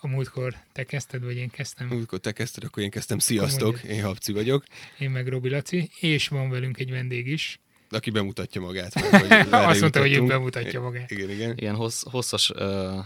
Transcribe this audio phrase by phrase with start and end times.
[0.00, 1.86] A múltkor te kezdted, vagy én kezdtem?
[1.86, 3.18] Múltkor te kezdted, akkor én kezdtem.
[3.18, 4.64] Sziasztok, én Habci vagyok.
[4.98, 7.60] Én meg Robi Laci, és van velünk egy vendég is.
[7.90, 8.92] Aki bemutatja magát.
[9.00, 11.10] Hogy Azt mondta, hogy ő bemutatja magát.
[11.10, 11.52] Igen, igen.
[11.56, 13.04] Igen, hossz, hosszas uh,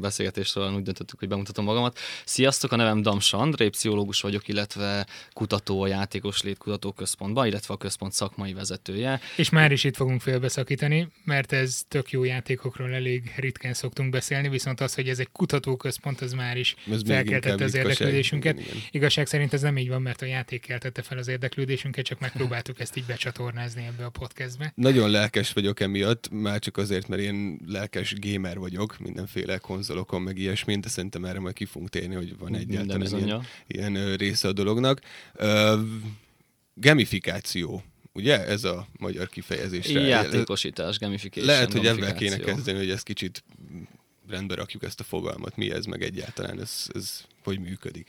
[0.00, 1.98] beszélgetésről úgy döntöttük, hogy bemutatom magamat.
[2.24, 7.76] Sziasztok, a nevem Damsa André, pszichológus vagyok, illetve kutató a Játékos Létkutató Központban, illetve a
[7.76, 9.20] központ szakmai vezetője.
[9.36, 14.48] És már is itt fogunk félbeszakítani, mert ez tök jó játékokról elég ritkán szoktunk beszélni,
[14.48, 18.60] viszont az, hogy ez egy kutatóközpont, az már is ez felkeltette az érdeklődésünket.
[18.60, 18.74] Igen.
[18.90, 22.80] Igazság szerint ez nem így van, mert a játék keltette fel az érdeklődésünket, csak megpróbáltuk
[22.80, 24.72] ezt így becsatornázni ebbe a podcastbe.
[24.74, 30.22] Nagyon lelkes vagyok emiatt, már csak azért, mert én lelkes gamer vagyok, mindenféle mindenféle konzolokon,
[30.22, 34.48] meg ilyesmi, de szerintem erre majd ki fogunk térni, hogy van egyáltalán ilyen, ilyen része
[34.48, 35.00] a dolognak.
[35.38, 35.80] Uh,
[36.74, 37.82] gamifikáció
[38.12, 38.46] ugye?
[38.46, 39.88] Ez a magyar kifejezés.
[39.88, 41.46] Játékosítás, gamification.
[41.46, 43.44] Lehet, hogy ebben kéne kezdeni, hogy ezt kicsit
[44.28, 45.56] rendbe rakjuk ezt a fogalmat.
[45.56, 48.08] Mi ez, meg egyáltalán ez, ez hogy működik.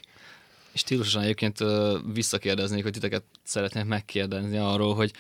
[0.72, 1.58] És stílusosan egyébként
[2.14, 5.12] visszakérdeznék, hogy titeket szeretnék megkérdezni arról, hogy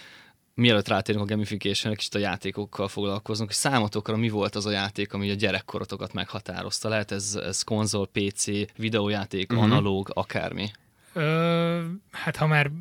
[0.62, 5.14] mielőtt rátérünk a gamification kicsit a játékokkal foglalkozunk, hogy számotokra mi volt az a játék,
[5.14, 6.90] ami a gyerekkoratokat meghatározta?
[6.90, 8.46] Lehet ez, ez konzol, PC,
[8.78, 9.66] videójáték, uh-huh.
[9.66, 10.72] analóg, akármi?
[11.14, 12.72] Ö, hát ha már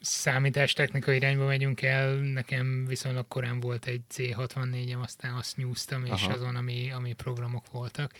[0.00, 6.32] számítástechnikai irányba megyünk el, nekem viszonylag korán volt egy C64-em, aztán azt nyúztam, és Aha.
[6.32, 8.12] azon, ami, ami programok voltak,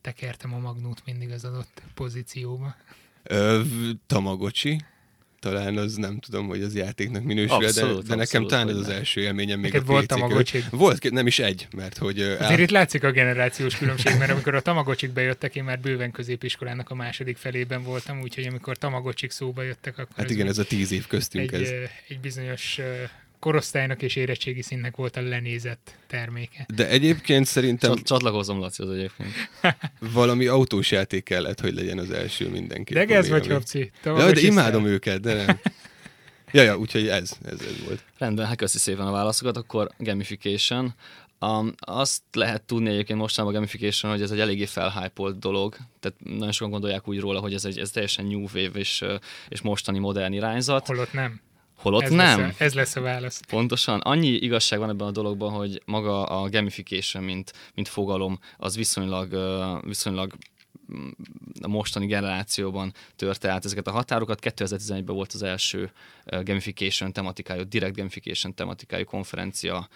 [0.00, 2.74] tekertem a magnót mindig az adott pozícióba.
[3.22, 3.60] Ö,
[4.06, 4.80] tamagocsi?
[5.40, 9.20] Talán az nem tudom, hogy az játéknak minősül, de, de nekem talán ez az első
[9.20, 10.64] élményem még Neked a volt tamagocsi?
[10.70, 12.20] Volt, nem is egy, mert hogy...
[12.20, 12.58] Azért áll...
[12.58, 16.94] itt látszik a generációs különbség, mert amikor a tamagocsik bejöttek, én már bőven középiskolának a
[16.94, 20.16] második felében voltam, úgyhogy amikor tamagocsik szóba jöttek, akkor...
[20.16, 21.70] Hát igen, ez a tíz év köztünk egy, ez.
[22.08, 22.80] Egy bizonyos
[23.38, 26.66] korosztálynak és érettségi színnek volt a lenézett terméke.
[26.74, 27.94] De egyébként szerintem...
[27.94, 29.30] Csat- csatlakozom, Laci, az egyébként.
[30.12, 32.94] valami autós játék kellett, hogy legyen az első mindenki.
[32.94, 33.90] De ez vagy, Hopci.
[34.04, 35.58] Ja, de imádom őket, de nem.
[36.52, 38.04] Ja, ja, úgyhogy ez, ez, ez volt.
[38.18, 40.94] Rendben, hát köszi szépen a válaszokat, akkor gamification.
[41.40, 46.18] Um, azt lehet tudni egyébként mostanában a gamification, hogy ez egy eléggé felhypolt dolog, tehát
[46.24, 49.04] nagyon sokan gondolják úgy róla, hogy ez egy ez teljesen new wave és,
[49.48, 50.86] és mostani modern irányzat.
[50.86, 51.40] Holott nem.
[51.78, 52.40] Holott ez nem.
[52.40, 53.40] Lesz a, ez lesz a válasz.
[53.48, 54.00] Pontosan.
[54.00, 59.38] Annyi igazság van ebben a dologban, hogy maga a gamification, mint, mint fogalom, az viszonylag,
[59.84, 60.34] viszonylag
[60.92, 61.08] mm,
[61.62, 64.38] a mostani generációban törte át ezeket a határokat.
[64.42, 65.90] 2011-ben volt az első
[66.24, 69.88] gamification tematikájú, direct gamification tematikájú konferencia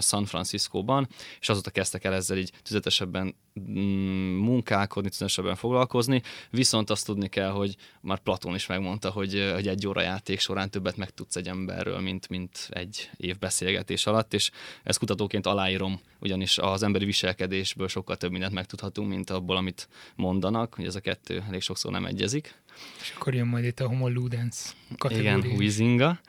[0.00, 1.08] San Franciscóban,
[1.40, 7.76] és azóta kezdtek el ezzel így tüzetesebben munkálkodni, tüzetesebben foglalkozni, viszont azt tudni kell, hogy
[8.00, 12.28] már Platón is megmondta, hogy, hogy egy óra játék során többet megtudsz egy emberről, mint,
[12.28, 14.50] mint egy év beszélgetés alatt, és
[14.82, 20.74] ezt kutatóként aláírom, ugyanis az emberi viselkedésből sokkal több mindent megtudhatunk, mint abból, amit mondanak,
[20.74, 22.54] hogy ez a kettő elég sokszor nem egyezik.
[23.00, 25.36] És akkor jön majd itt a homo ludens kategória.
[25.36, 26.20] Igen, Huizinga.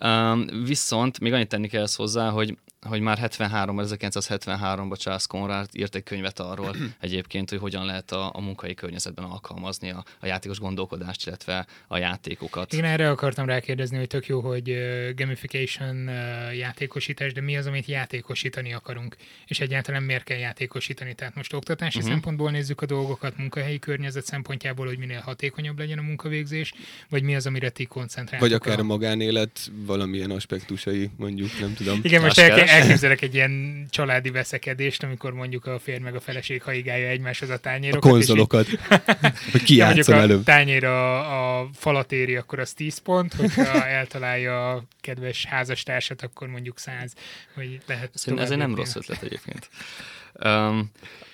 [0.00, 5.68] Um, viszont még annyit tenni kell ezt hozzá, hogy hogy már 73 1973-ban Charles Conrad
[5.72, 10.26] írt egy könyvet arról egyébként, hogy hogyan lehet a, a munkai környezetben alkalmazni a, a
[10.26, 12.72] játékos gondolkodást, illetve a játékokat.
[12.72, 17.66] Igen, erre akartam rákérdezni, hogy tök jó, hogy uh, gamification uh, játékosítás, de mi az,
[17.66, 19.16] amit játékosítani akarunk,
[19.46, 21.14] és egyáltalán miért kell játékosítani?
[21.14, 22.12] Tehát most oktatási uh-huh.
[22.12, 26.72] szempontból nézzük a dolgokat, munkahelyi környezet szempontjából, hogy minél hatékonyabb legyen a munkavégzés,
[27.08, 28.48] vagy mi az, amire ti koncentráltok?
[28.48, 32.00] Vagy akár a, a magánélet valamilyen aspektusai, mondjuk, nem tudom.
[32.02, 36.62] Igen, most el, elképzelek egy ilyen családi veszekedést, amikor mondjuk a férj meg a feleség
[36.62, 38.10] haigálja egymáshoz a tányérokat.
[38.10, 38.66] A konzolokat.
[39.52, 40.40] Hogy ki előbb.
[40.40, 46.22] a tányér a, a falat éri, akkor az 10 pont, hogyha eltalálja a kedves házastársat,
[46.22, 47.12] akkor mondjuk 100.
[47.54, 49.68] Vagy lehet ez nem rossz ötlet egyébként.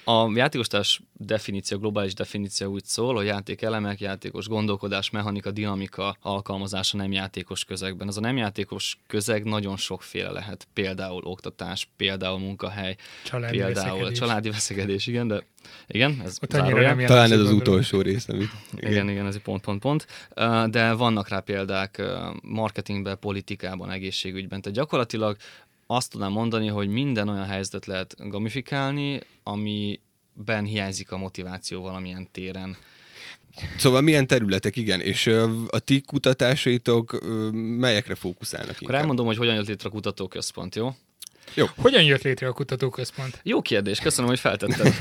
[0.04, 7.12] A játékostárs definíció, globális definíció úgy szól, hogy játékelemek, játékos gondolkodás, mechanika, dinamika alkalmazása nem
[7.12, 8.08] játékos közegben.
[8.08, 10.68] Ez a nem játékos közeg nagyon sokféle lehet.
[10.72, 14.18] Például oktatás, például munkahely, családi például veszekedés.
[14.18, 15.42] családi veszekedés, igen, de
[15.86, 18.48] igen, ez nem Talán ez az utolsó rész, amit...
[18.76, 20.06] Igen, igen, igen ez egy pont-pont-pont.
[20.70, 22.02] De vannak rá példák
[22.42, 24.60] marketingben, politikában, egészségügyben.
[24.60, 25.36] Tehát gyakorlatilag
[25.92, 32.76] azt tudnám mondani, hogy minden olyan helyzetet lehet gamifikálni, amiben hiányzik a motiváció valamilyen téren.
[33.76, 35.26] Szóval milyen területek, igen, és
[35.68, 37.18] a ti kutatásaitok
[37.52, 40.94] melyekre fókuszálnak Akkor elmondom, hogy hogyan jött létre a kutatóközpont, jó?
[41.54, 41.66] Jó.
[41.76, 43.40] Hogyan jött létre a kutatóközpont?
[43.42, 44.94] Jó kérdés, köszönöm, hogy feltetted.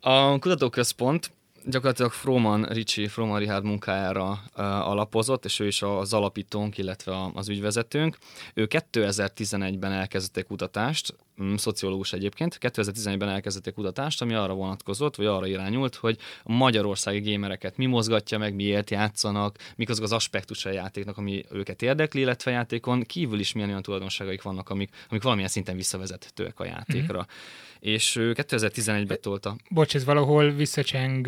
[0.00, 1.30] A kutatóközpont
[1.64, 4.40] gyakorlatilag Froman Ricsi, Froman Richard munkájára
[4.82, 8.18] alapozott, és ő is az alapítónk, illetve az ügyvezetőnk.
[8.54, 15.46] Ő 2011-ben elkezdett kutatást, mm, szociológus egyébként, 2011-ben elkezdett kutatást, ami arra vonatkozott, vagy arra
[15.46, 20.74] irányult, hogy a magyarországi gémereket mi mozgatja meg, miért játszanak, mik azok az aspektusai a
[20.74, 25.50] játéknak, ami őket érdekli, illetve játékon kívül is milyen olyan tulajdonságaik vannak, amik, amik valamilyen
[25.50, 27.18] szinten visszavezethetőek a játékra.
[27.18, 27.66] Mm-hmm.
[27.80, 29.56] És 2011-ben tolta.
[29.70, 31.26] Bocs, ez valahol visszacseng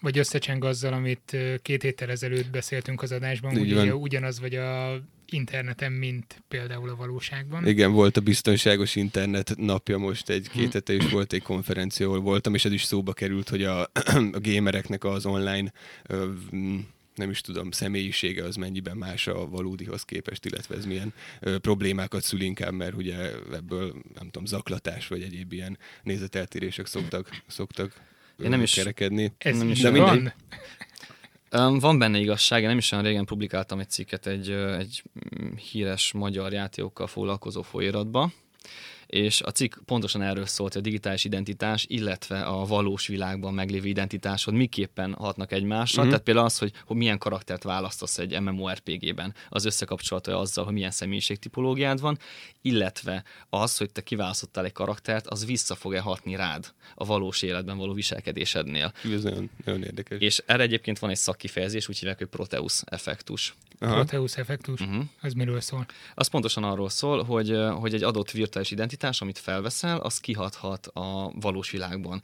[0.00, 5.92] vagy összecseng azzal, amit két héttel ezelőtt beszéltünk az adásban, ugye ugyanaz vagy a interneten,
[5.92, 7.66] mint például a valóságban.
[7.66, 12.54] Igen, volt a biztonságos internet napja most egy-két hete, és volt egy konferencia, ahol voltam,
[12.54, 13.80] és ez is szóba került, hogy a,
[14.32, 15.72] a gamereknek az online
[16.06, 16.28] ö,
[17.14, 22.22] nem is tudom, személyisége az mennyiben más a valódihoz képest, illetve ez milyen ö, problémákat
[22.22, 23.16] szül inkább, mert ugye
[23.52, 28.12] ebből, nem tudom, zaklatás vagy egyéb ilyen nézeteltérések szoktak, szoktak
[28.42, 29.32] én nem is kerekedni.
[29.38, 30.32] Ez nem is de van?
[31.80, 35.02] Van benne igazság, én nem is olyan régen publikáltam egy cikket egy, egy
[35.70, 38.32] híres magyar játékokkal foglalkozó folyóiratba,
[39.14, 43.88] és a cikk pontosan erről szólt, hogy a digitális identitás, illetve a valós világban meglévő
[43.88, 46.00] identitásod miképpen hatnak egymásra.
[46.00, 46.10] Mm-hmm.
[46.10, 50.90] Tehát például az, hogy, hogy milyen karaktert választasz egy MMORPG-ben, az összekapcsolata azzal, hogy milyen
[50.90, 52.18] személyiségtipológiád van,
[52.62, 57.76] illetve az, hogy te kiválasztottál egy karaktert, az vissza fog-e hatni rád a valós életben
[57.76, 58.92] való viselkedésednél.
[59.12, 60.20] Ez nagyon, nagyon érdekes.
[60.20, 63.54] És erre egyébként van egy szakkifejezés, úgy hívják, hogy Proteus effektus.
[63.78, 63.94] Aha.
[63.94, 64.80] Proteus effektus?
[64.80, 65.04] Uh-huh.
[65.20, 65.86] Az miről szól?
[66.14, 71.32] Az pontosan arról szól, hogy, hogy egy adott virtuális identitás, amit felveszel, az kihathat a
[71.40, 72.22] valós világban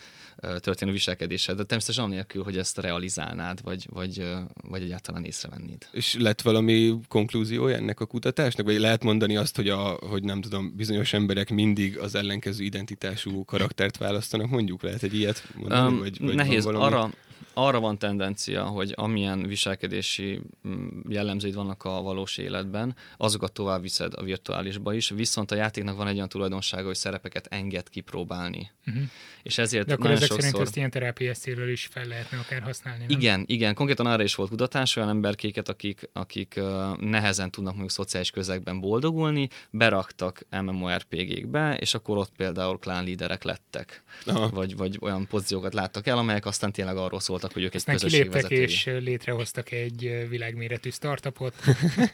[0.58, 1.56] történő viselkedésed.
[1.56, 4.24] De természetesen anélkül, hogy ezt realizálnád, vagy, vagy,
[4.68, 5.86] vagy egyáltalán észrevennéd.
[5.92, 8.66] És lett valami konklúziója ennek a kutatásnak?
[8.66, 13.44] Vagy lehet mondani azt, hogy, a, hogy nem tudom, bizonyos emberek mindig az ellenkező identitású
[13.44, 15.92] karaktert választanak, mondjuk lehet egy ilyet mondani?
[15.92, 16.66] Um, vagy, vagy nehéz.
[16.66, 17.10] Arra,
[17.54, 24.12] arra van tendencia, hogy amilyen viselkedési mm, jellemzőid vannak a valós életben, azokat tovább viszed
[24.14, 28.70] a virtuálisba is, viszont a játéknak van egy olyan tulajdonsága, hogy szerepeket enged kipróbálni.
[28.86, 29.02] Uh-huh.
[29.42, 30.42] És ezért De akkor ezek sokszor...
[30.42, 33.18] szerint ezt ilyen terápiás célről is fel lehetne akár használni, nem?
[33.18, 33.74] Igen, igen.
[33.74, 38.80] Konkrétan arra is volt kutatás, olyan emberkéket, akik, akik uh, nehezen tudnak mondjuk szociális közegben
[38.80, 44.02] boldogulni, beraktak MMORPG-kbe, és akkor ott például klán líderek lettek.
[44.50, 48.04] Vagy, vagy olyan pozíciókat láttak el, amelyek aztán tényleg arról szóltak, hogy ők Aztán egy
[48.04, 51.54] kiléptek és létrehoztak egy világméretű startupot,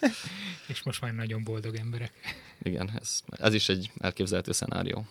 [0.72, 2.12] és most már nagyon boldog emberek.
[2.62, 5.06] Igen, ez, ez is egy elképzelhető szenárió.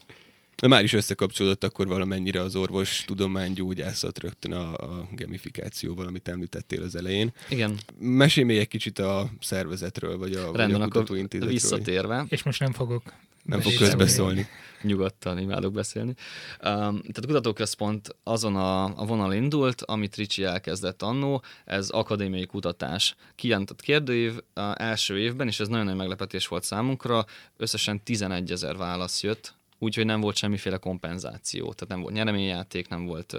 [0.55, 6.27] De már is összekapcsolódott akkor valamennyire az orvos tudomány gyógyászat rögtön a, a gamifikációval, amit
[6.27, 7.33] említettél az elején.
[7.49, 7.77] Igen.
[7.99, 12.25] Mesélj még egy kicsit a szervezetről, vagy a, Rendben, vagy a akkor visszatérve.
[12.29, 13.03] És most nem fogok
[13.45, 14.47] nem fog közbeszólni.
[14.81, 16.09] Nyugodtan imádok beszélni.
[16.09, 22.45] Um, tehát a kutatóközpont azon a, a vonal indult, amit Ricsi elkezdett annó, ez akadémiai
[22.45, 23.15] kutatás.
[23.35, 27.25] Kijelentett kérdőív a első évben, és ez nagyon nagy meglepetés volt számunkra,
[27.57, 33.05] összesen 11 ezer válasz jött, úgyhogy nem volt semmiféle kompenzáció, tehát nem volt nyereményjáték, nem
[33.05, 33.35] volt,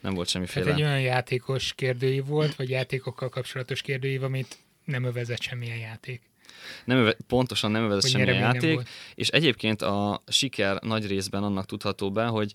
[0.00, 0.64] nem volt semmiféle...
[0.64, 6.30] Tehát egy olyan játékos kérdőív volt, vagy játékokkal kapcsolatos kérdőív, amit nem övezett semmilyen játék
[6.84, 8.80] nem öve, pontosan nem övezett semmi játék,
[9.14, 12.52] és egyébként a siker nagy részben annak tudható be, hogy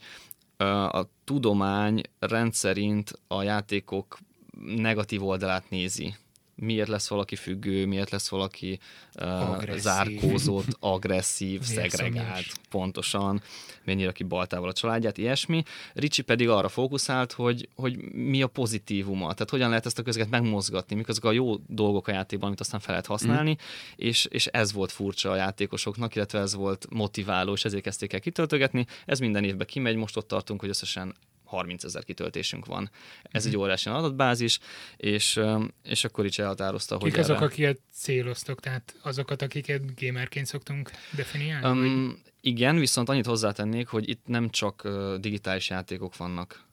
[0.89, 4.17] a tudomány rendszerint a játékok
[4.65, 6.15] negatív oldalát nézi
[6.59, 8.79] miért lesz valaki függő, miért lesz valaki
[9.21, 13.41] uh, zárkózott, agresszív, szegregált, pontosan,
[13.83, 15.63] mennyire ki baltával a családját, ilyesmi.
[15.93, 20.29] Ricsi pedig arra fókuszált, hogy, hogy mi a pozitívuma, tehát hogyan lehet ezt a közget
[20.29, 23.55] megmozgatni, mik azok a jó dolgok a játékban, amit aztán fel lehet használni, mm.
[23.95, 28.19] és, és ez volt furcsa a játékosoknak, illetve ez volt motiváló, és ezért kezdték el
[28.19, 28.85] kitöltögetni.
[29.05, 31.15] Ez minden évben kimegy, most ott tartunk, hogy összesen
[31.47, 32.89] 30 ezer kitöltésünk van.
[33.23, 33.51] Ez mm-hmm.
[33.51, 34.59] egy óriási adatbázis,
[34.97, 35.39] és,
[35.83, 37.45] és akkor is elhatározta, Kik hogy azok, erre...
[37.45, 41.67] akiket céloztok, tehát azokat, akiket gamerként szoktunk definiálni?
[41.67, 42.17] Um, vagy?
[42.41, 44.87] Igen, viszont annyit hozzátennék, hogy itt nem csak
[45.19, 46.65] digitális játékok vannak.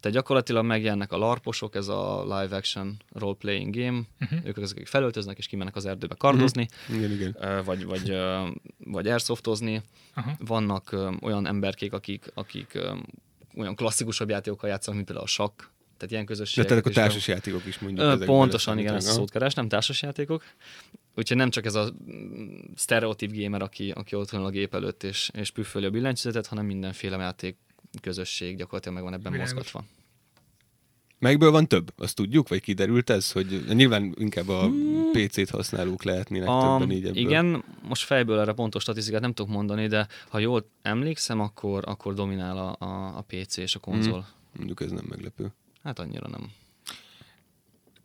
[0.00, 4.38] Tehát gyakorlatilag megjelennek a larposok, ez a live action role-playing game, uh-huh.
[4.44, 6.96] ők azok, akik felöltöznek és kimennek az erdőbe kardozni, uh-huh.
[6.96, 7.64] igen, igen.
[7.64, 8.16] vagy, vagy,
[8.78, 9.82] vagy airsoftozni.
[10.16, 10.32] Uh-huh.
[10.38, 12.78] Vannak olyan emberkék, akik, akik
[13.58, 15.62] olyan klasszikusabb játékokkal játszanak, mint például a sakk,
[15.96, 16.70] tehát ilyen közösségek.
[16.70, 18.24] De tehát a társas játékok is mondjuk.
[18.24, 20.44] Pontosan, igen, ezt a szót keres, nem társas játékok.
[21.14, 21.92] Úgyhogy nem csak ez a
[22.74, 26.66] sztereotíp gamer, aki, aki ott van a gép előtt és, és püfföli a billentyűzetet, hanem
[26.66, 27.56] mindenféle játék
[28.00, 29.54] közösség gyakorlatilag meg van ebben Világos.
[29.54, 29.84] mozgatva.
[31.18, 31.92] Melyikből van több?
[31.96, 35.10] Azt tudjuk, vagy kiderült ez, hogy nyilván inkább a hmm.
[35.12, 37.22] PC-t használók lehetnének a, többen így ebből.
[37.22, 42.14] Igen, most fejből erre pontos statisztikát nem tudok mondani, de ha jól emlékszem, akkor, akkor
[42.14, 44.20] dominál a, a, a PC és a konzol.
[44.20, 44.26] Hmm.
[44.56, 45.52] Mondjuk ez nem meglepő.
[45.82, 46.50] Hát annyira nem.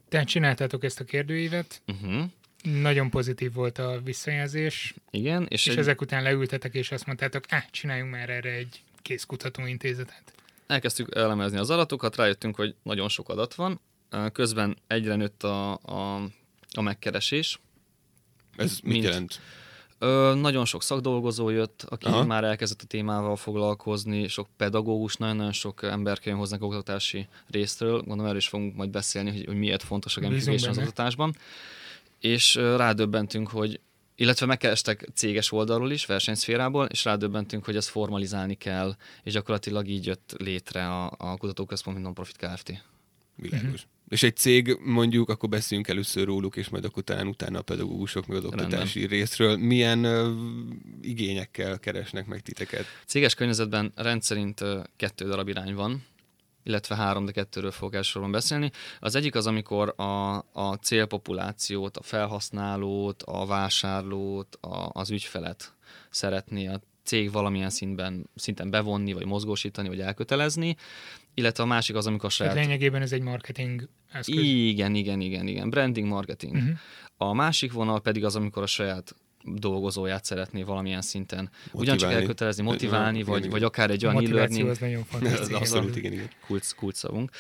[0.10, 2.24] Tehát csináltátok ezt a kérdőívet, uh-huh.
[2.63, 4.93] Nagyon pozitív volt a visszajelzés.
[5.12, 5.46] Igen.
[5.50, 5.77] És, és egy...
[5.77, 10.34] ezek után leültetek, és azt mondtátok, ah, csináljunk már erre egy kész kutatóintézetet.
[10.74, 13.80] Elkezdtük elemezni az adatokat, rájöttünk, hogy nagyon sok adat van.
[14.32, 16.15] Közben egyre nőtt a, a,
[16.74, 17.60] a megkeresés.
[18.56, 19.39] Ez mit mint, jelent?
[20.00, 22.25] Ö, nagyon sok szakdolgozó jött, aki Aha.
[22.25, 27.98] már elkezdett a témával foglalkozni, sok pedagógus, nagyon-nagyon sok ember kell hozzánk oktatási részről.
[27.98, 31.36] Gondolom erről is fogunk majd beszélni, hogy, hogy miért fontos a gamification az oktatásban.
[32.20, 33.80] És ö, rádöbbentünk, hogy
[34.15, 40.05] illetve megkerestek céges oldalról is, versenyszférából, és rádöbbentünk, hogy ezt formalizálni kell, és gyakorlatilag így
[40.05, 42.84] jött létre a, a Kutatóközpont, mint non-profit Kft.
[43.36, 43.65] Világos.
[43.67, 43.91] Uh-huh.
[44.10, 48.27] És egy cég, mondjuk, akkor beszéljünk először róluk, és majd akkor talán utána a pedagógusok,
[48.27, 49.20] meg az oktatási Rendben.
[49.20, 49.58] részről.
[49.58, 50.34] Milyen uh,
[51.01, 52.86] igényekkel keresnek meg titeket?
[53.05, 56.03] Céges környezetben rendszerint uh, kettő darab irány van,
[56.63, 58.72] illetve három, de kettőről fogok elsősorban beszélni.
[59.00, 65.74] Az egyik az, amikor a, a célpopulációt, a felhasználót, a vásárlót, a, az ügyfelet
[66.10, 70.75] szeretné a cég valamilyen szintben, szinten bevonni, vagy mozgósítani, vagy elkötelezni,
[71.34, 72.53] illetve a másik az, amikor a saját...
[72.53, 74.36] Tehát lényegében ez egy marketing eszköz.
[74.43, 75.70] Igen, igen, igen, igen.
[75.70, 76.55] Branding, marketing.
[76.55, 76.77] Uh-huh.
[77.17, 79.15] A másik vonal pedig az, amikor a saját
[79.46, 81.72] dolgozóját szeretné valamilyen szinten motiválni.
[81.74, 83.52] ugyancsak elkötelezni, motiválni, igen, vagy, igen.
[83.52, 84.70] vagy akár egy olyan e-learning...
[84.70, 85.50] az nagyon fontos.
[85.50, 86.30] abszolút, igen, igen.
[86.46, 87.32] Kulcs, kulcs szavunk.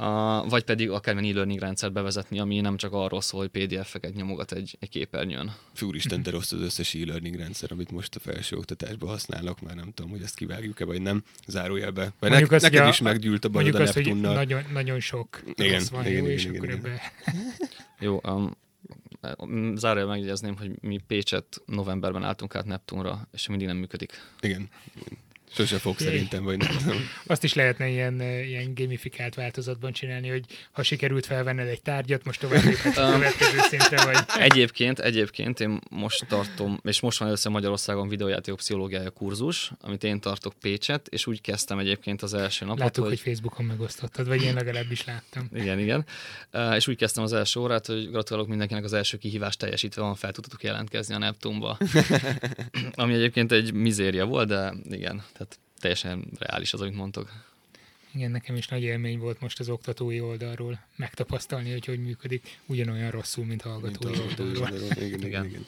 [0.00, 4.14] Uh, vagy pedig akár egy e-learning rendszert bevezetni, ami nem csak arról szól, hogy PDF-eket
[4.14, 5.54] nyomogat egy, egy képernyőn.
[5.72, 10.10] Fúristen, de rossz az összes e-learning rendszer, amit most a felsőoktatásban használok, már nem tudom,
[10.10, 12.12] hogy ezt kivágjuk-e, vagy nem, zárójelbe.
[12.18, 14.34] Vagy ne, azt, neked is meggyűlt a bajod a Neptunnal.
[14.34, 16.78] Nagyon, nagyon sok igen, van igen, jó, igen, és igen, akkor igen.
[16.78, 17.12] Ebbe...
[17.98, 18.56] Jó, um,
[19.74, 24.12] Zárja megjegyezném, hogy mi Pécset novemberben álltunk át Neptunra, és mindig nem működik.
[24.40, 24.68] Igen.
[25.52, 26.68] Sose fog szerintem, vagy nem
[27.26, 32.40] Azt is lehetne ilyen, ilyen gamifikált változatban csinálni, hogy ha sikerült felvenned egy tárgyat, most
[32.40, 34.18] tovább léphetsz a következő szintre, vagy...
[34.50, 40.20] Egyébként, egyébként én most tartom, és most van először Magyarországon videójátékok pszichológiája kurzus, amit én
[40.20, 43.12] tartok Pécset, és úgy kezdtem egyébként az első napot, Láttuk, hogy...
[43.12, 45.48] hogy Facebookon megosztottad, vagy én legalábbis láttam.
[45.62, 46.06] Igen, igen.
[46.76, 50.32] És úgy kezdtem az első órát, hogy gratulálok mindenkinek az első kihívást teljesítve van, fel
[50.32, 51.78] tudtatok jelentkezni a Neptunba.
[52.94, 55.22] Ami egyébként egy mizéria volt, de igen,
[55.78, 57.32] teljesen reális az, amit mondtok.
[58.14, 63.10] Igen, nekem is nagy élmény volt most az oktatói oldalról megtapasztalni, hogy hogy működik ugyanolyan
[63.10, 64.62] rosszul, mint a hallgatói mint oldalról.
[64.62, 65.02] oldalról.
[65.02, 65.66] Igen, igen, igen.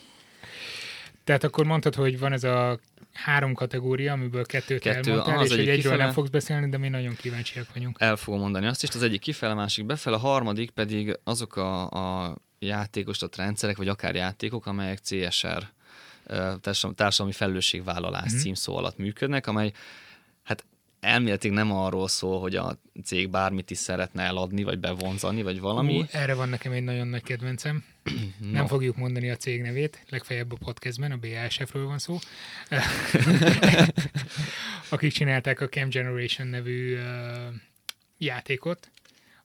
[1.23, 2.79] Tehát akkor mondtad, hogy van ez a
[3.13, 6.03] három kategória, amiből kettőt Kettő, elmondtál, az és hogy egyről kifele...
[6.03, 7.97] nem fogsz beszélni, de mi nagyon kíváncsiak vagyunk.
[7.99, 11.55] El fogom mondani azt is, az egyik kifele, a másik befele, a harmadik pedig azok
[11.55, 15.67] a, a játékostat rendszerek, vagy akár játékok, amelyek CSR
[16.95, 18.41] társadalmi felelősségvállalás mm-hmm.
[18.41, 19.71] címszó alatt működnek, amely
[20.43, 20.65] hát
[20.99, 25.99] elméletileg nem arról szól, hogy a cég bármit is szeretne eladni, vagy bevonzani, vagy valami.
[25.99, 27.83] Uh, erre van nekem egy nagyon nagy kedvencem.
[28.37, 28.51] no.
[28.51, 32.19] Nem fogjuk mondani a cég nevét, legfeljebb a podcastben, a BASF-ről van szó.
[34.89, 37.01] Akik csinálták a Cam Generation nevű uh,
[38.17, 38.91] játékot,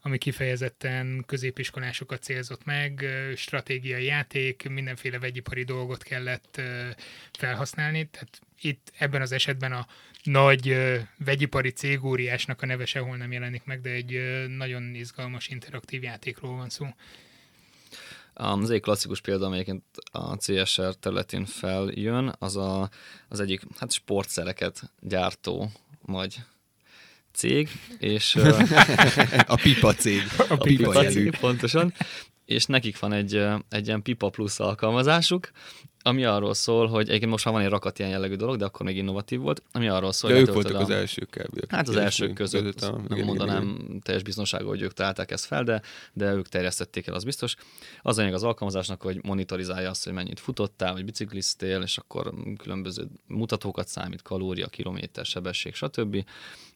[0.06, 3.04] ami kifejezetten középiskolásokat célzott meg,
[3.36, 6.60] stratégiai játék, mindenféle vegyipari dolgot kellett
[7.32, 9.86] felhasználni, tehát itt ebben az esetben a
[10.22, 10.76] nagy
[11.24, 14.20] vegyipari cégóriásnak a neve sehol nem jelenik meg, de egy
[14.56, 16.86] nagyon izgalmas interaktív játékról van szó.
[18.34, 22.90] Az egy klasszikus példa, amelyiként a CSR területén feljön, az a,
[23.28, 25.70] az egyik hát sportszereket gyártó
[26.02, 26.36] vagy
[27.36, 28.36] cég, és...
[29.46, 30.22] a pipa cég.
[30.38, 31.94] A pipa, a pipa cég, pontosan.
[32.44, 35.50] És nekik van egy, egy ilyen Pipa Plus alkalmazásuk,
[36.06, 38.86] ami arról szól, hogy egyébként most már van egy rakat ilyen jellegű dolog, de akkor
[38.86, 40.40] még innovatív volt, ami arról szól, hogy...
[40.40, 41.70] ők voltak a, az elsők kb.
[41.70, 44.00] Hát az elsők között, között a, nem igen, mondanám igen.
[44.00, 45.82] teljes biztonsággal, hogy ők találták ezt fel, de,
[46.12, 47.56] de ők terjesztették el, az biztos.
[48.02, 53.06] Az anyag az alkalmazásnak, hogy monitorizálja azt, hogy mennyit futottál, vagy bicikliztél, és akkor különböző
[53.26, 56.24] mutatókat számít, kalória, kilométer, sebesség, stb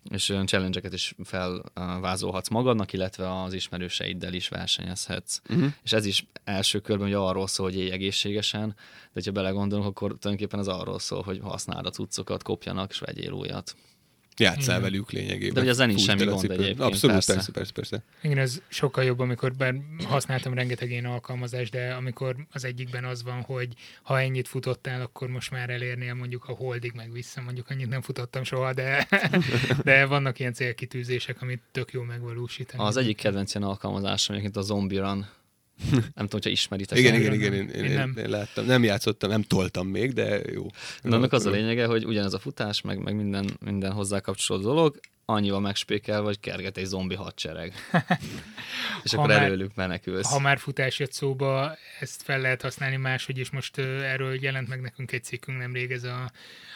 [0.09, 5.41] és olyan challenge is felvázolhatsz magadnak, illetve az ismerőseiddel is versenyezhetsz.
[5.49, 5.73] Uh-huh.
[5.83, 8.77] És ez is első körben hogy arról szól, hogy élj egészségesen,
[9.13, 13.33] de ha belegondolunk, akkor tulajdonképpen az arról szól, hogy használd a cuccokat, kopjanak, és vegyél
[13.33, 13.75] újat.
[14.41, 14.91] Játszál Igen.
[14.91, 15.55] velük lényegében.
[15.55, 16.81] De ugye az nincs semmi gond egyébként.
[16.81, 17.35] Abszolút, persze.
[17.35, 18.03] persze, persze, persze.
[18.23, 19.75] Igen, ez sokkal jobb, amikor bár
[20.05, 23.69] használtam rengeteg ilyen alkalmazást, de amikor az egyikben az van, hogy
[24.03, 28.03] ha ennyit futottál, akkor most már elérnél mondjuk a holdig meg vissza, mondjuk annyit nem
[28.03, 29.09] futottam soha, de,
[29.85, 32.83] de vannak ilyen célkitűzések, amit tök jó megvalósítani.
[32.83, 35.27] Az egyik kedvenc ilyen alkalmazásom egyébként a Zombie Run
[35.91, 36.99] Nem tudom, hogyha ismeritek.
[36.99, 38.15] Igen, igen, igen, én, én, én, nem.
[38.17, 38.65] én láttam.
[38.65, 40.67] Nem játszottam, nem toltam még, de jó.
[41.03, 44.65] Na, annak az a lényege, hogy ugyanez a futás, meg, meg minden, minden hozzá kapcsolódó
[44.65, 47.73] dolog, annyival megspékel, vagy kerget egy zombi hadsereg.
[49.05, 50.31] és ha akkor már, előlük menekülsz.
[50.31, 54.69] Ha már futás jött szóba, ezt fel lehet használni máshogy, és most uh, erről jelent
[54.69, 56.31] meg nekünk egy cikkünk nemrég, ez a,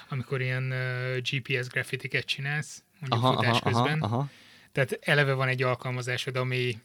[0.08, 4.02] amikor ilyen uh, GPS graffitiket csinálsz, mondjuk aha, futás aha, közben.
[4.02, 4.28] Aha, aha.
[4.72, 6.78] Tehát eleve van egy alkalmazásod, ami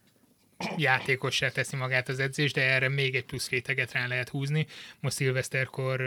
[0.77, 4.67] játékossá teszi magát az edzés, de erre még egy plusz réteget rá lehet húzni.
[4.99, 6.01] Most szilveszterkor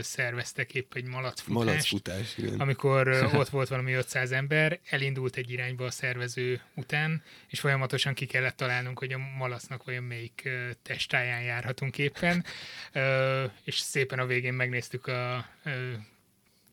[0.00, 2.60] szerveztek épp egy malacfutást, malacfutás, igen.
[2.60, 8.26] amikor ott volt valami 500 ember, elindult egy irányba a szervező után, és folyamatosan ki
[8.26, 10.48] kellett találnunk, hogy a malacnak vajon melyik
[10.82, 12.44] testáján járhatunk éppen,
[13.64, 15.46] és szépen a végén megnéztük a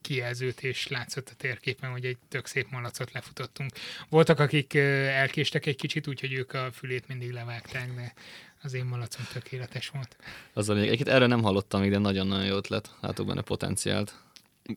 [0.06, 3.72] kijelzőt, és látszott a térképen, hogy egy tök szép malacot lefutottunk.
[4.10, 8.14] Voltak, akik elkéstek egy kicsit, úgyhogy ők a fülét mindig levágták, de
[8.62, 10.16] az én malacom tökéletes volt.
[10.54, 10.88] Az a lényeg.
[10.88, 12.96] Egyébként erről nem hallottam még, de nagyon-nagyon jó ötlet.
[13.02, 14.25] Látok benne potenciált.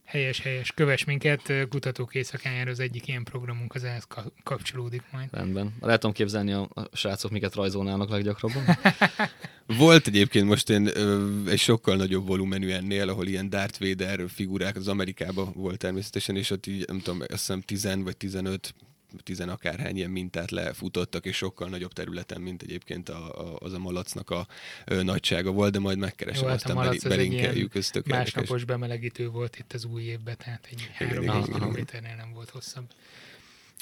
[0.04, 0.72] Helyes, helyes.
[0.72, 4.06] Kövess minket, kutatók éjszakájára az egyik ilyen programunk az ehhez
[4.42, 5.28] kapcsolódik majd.
[5.32, 5.74] Rendben.
[5.80, 8.64] Lehet tudom képzelni a, a srácok, miket rajzolnának leggyakrabban.
[9.78, 10.86] Volt egyébként most én
[11.46, 16.50] egy sokkal nagyobb volumenű ennél, ahol ilyen Darth Vader figurák az Amerikában volt természetesen, és
[16.50, 18.74] ott így, nem tudom, azt hiszem 10 vagy 15
[19.22, 23.78] tizen akárhány ilyen mintát lefutottak, és sokkal nagyobb területen, mint egyébként a, a, az a
[23.78, 24.46] malacnak a
[24.84, 29.28] ö, nagysága volt, de majd megkeresem, Jó, hát aztán malac belinkeljük, ez tök Másnapos bemelegítő
[29.28, 32.86] volt itt az új évben, tehát egy 3 kilométernél nem volt hosszabb.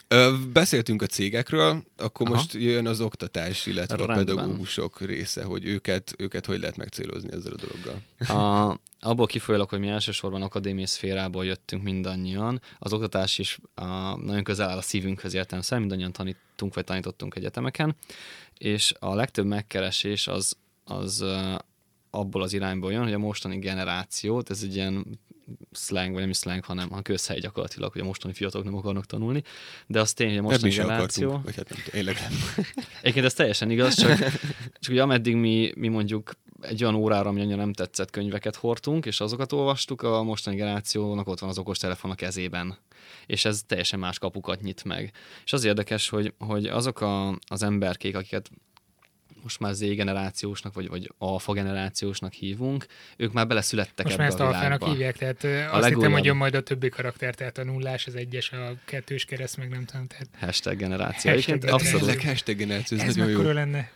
[0.09, 2.35] Ö, beszéltünk a cégekről, akkor Aha.
[2.35, 4.17] most jön az oktatás, illetve Rendben.
[4.17, 8.03] a pedagógusok része, hogy őket, őket hogy lehet megcélozni ezzel a dologgal.
[8.19, 14.43] A, abból kifolyólag, hogy mi elsősorban akadémiai szférából jöttünk mindannyian, az oktatás is a, nagyon
[14.43, 17.97] közel áll a szívünkhöz értelemszerűen, mindannyian tanítunk vagy tanítottunk egyetemeken,
[18.59, 21.25] és a legtöbb megkeresés az, az
[22.11, 25.19] abból az irányból jön, hogy a mostani generációt, ez egy ilyen
[25.73, 29.07] slang, vagy nem is slang, hanem a közhely gyakorlatilag, hogy a mostani fiatalok nem akarnak
[29.07, 29.43] tanulni,
[29.87, 31.41] de az tény, hogy a mostani generáció...
[31.45, 32.65] Vagy hát nem tudom, nem.
[33.01, 34.19] Egyébként ez teljesen igaz, csak,
[34.79, 39.07] csak ugye ameddig mi, mi mondjuk egy olyan órára, ami annyira nem tetszett könyveket hordtunk,
[39.07, 42.79] és azokat olvastuk, a mostani generációnak ott van az okos telefon a kezében.
[43.27, 45.13] És ez teljesen más kapukat nyit meg.
[45.45, 48.51] És az érdekes, hogy, hogy azok a, az emberkék, akiket
[49.47, 54.33] most már Z generációsnak, vagy, vagy alfa generációsnak hívunk, ők már beleszülettek most ebbe már
[54.33, 55.95] ezt a alfának hívják, tehát a azt legújabb...
[55.95, 59.57] hittem, hogy jön majd a többi karakter, tehát a nullás, az egyes, a kettős kereszt,
[59.57, 60.07] meg nem tudom.
[60.07, 60.29] Tehát...
[60.39, 61.31] Hashtag generáció.
[61.31, 61.65] Hashtag.
[61.65, 62.23] Abszolút.
[62.23, 63.51] Hashtag generáció, ez, ez nagyon jó.
[63.51, 63.91] lenne.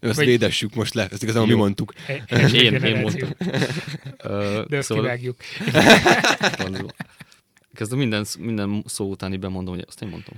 [0.00, 0.26] Azt Vagy...
[0.26, 1.92] védessük most le, ezt igazából mi mondtuk.
[2.52, 3.30] Én, én mondtam.
[4.68, 5.04] De azt szóval...
[5.04, 5.36] kivágjuk.
[7.76, 10.34] Kezdem minden, minden szó utáni bemondom, hogy azt én mondtam.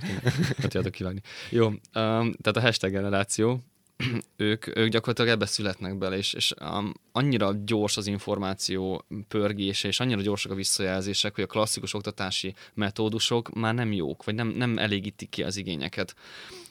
[0.61, 1.21] Tudjátok kivágni.
[1.49, 3.59] Jó, um, tehát a hashtag generáció,
[4.35, 9.99] ők, ők gyakorlatilag ebbe születnek bele, és, és um, annyira gyors az információ pörgése, és
[9.99, 14.77] annyira gyorsak a visszajelzések, hogy a klasszikus oktatási metódusok már nem jók, vagy nem, nem
[14.77, 16.15] elégítik ki az igényeket.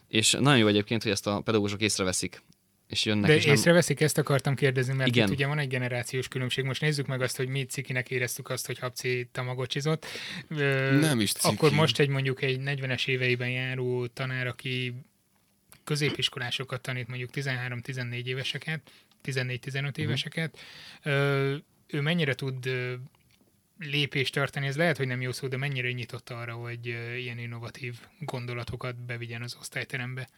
[0.09, 2.43] És nagyon jó egyébként, hogy ezt a pedagógusok észreveszik,
[2.89, 3.27] és jönnek.
[3.27, 5.27] De és észreveszik, ezt akartam kérdezni, mert Igen.
[5.27, 6.65] itt ugye van egy generációs különbség.
[6.65, 10.07] Most nézzük meg azt, hogy mi cikinek éreztük azt, hogy Habci tamagocsizott.
[11.01, 11.55] Nem is ciki.
[11.55, 14.95] Akkor most egy mondjuk egy 40-es éveiben járó tanár, aki
[15.89, 18.91] középiskolásokat tanít, mondjuk 13-14 éveseket,
[19.25, 19.91] 14-15 uh-huh.
[19.95, 20.59] éveseket,
[21.87, 22.71] ő mennyire tud
[23.79, 27.99] lépést tartani, ez lehet, hogy nem jó szó, de mennyire nyitott arra, hogy ilyen innovatív
[28.19, 30.29] gondolatokat bevigyen az osztályterembe?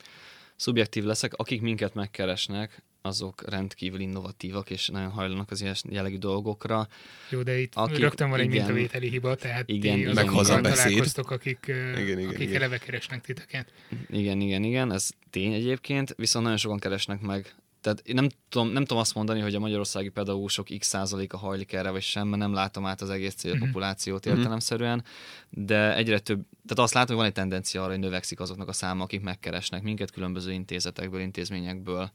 [0.56, 6.88] Szubjektív leszek, akik minket megkeresnek, azok rendkívül innovatívak, és nagyon hajlanak az ilyen jellegű dolgokra.
[7.30, 11.30] Jó, de itt akik, rögtön van egy igen, mintavételi hiba, tehát igen, ti meg találkoztok,
[11.30, 12.54] akik, igen, igen, akik igen.
[12.54, 13.72] eleve keresnek titeket.
[14.10, 18.68] Igen, igen, igen, ez tény egyébként, viszont nagyon sokan keresnek meg tehát én nem tudom,
[18.68, 22.42] nem tudom azt mondani, hogy a magyarországi pedagógusok x százaléka hajlik erre, vagy sem, mert
[22.42, 24.38] nem látom át az egész célpopulációt uh-huh.
[24.38, 25.04] értelemszerűen,
[25.50, 28.72] de egyre több, tehát azt látom, hogy van egy tendencia arra, hogy növekszik azoknak a
[28.72, 32.10] száma, akik megkeresnek minket különböző intézetekből, intézményekből.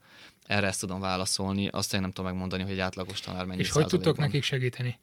[0.46, 3.70] Erre ezt tudom válaszolni, azt én nem tudom megmondani, hogy egy átlagos tanár mennyi És
[3.70, 4.98] hogy tudtok nekik segíteni?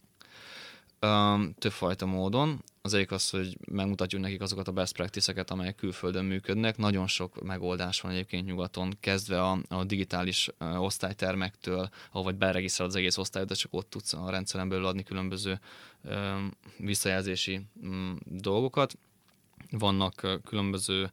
[1.60, 2.63] Többfajta módon.
[2.82, 6.78] Az egyik az, hogy megmutatjuk nekik azokat a best practice-eket, amelyek külföldön működnek.
[6.78, 12.88] Nagyon sok megoldás van egyébként nyugaton, kezdve a, a digitális uh, osztálytermektől, ahol vagy beregisztrál
[12.88, 15.60] az egész osztályot, de csak ott tudsz a rendszeren belül adni különböző
[16.04, 18.98] um, visszajelzési um, dolgokat.
[19.72, 21.10] Vannak különböző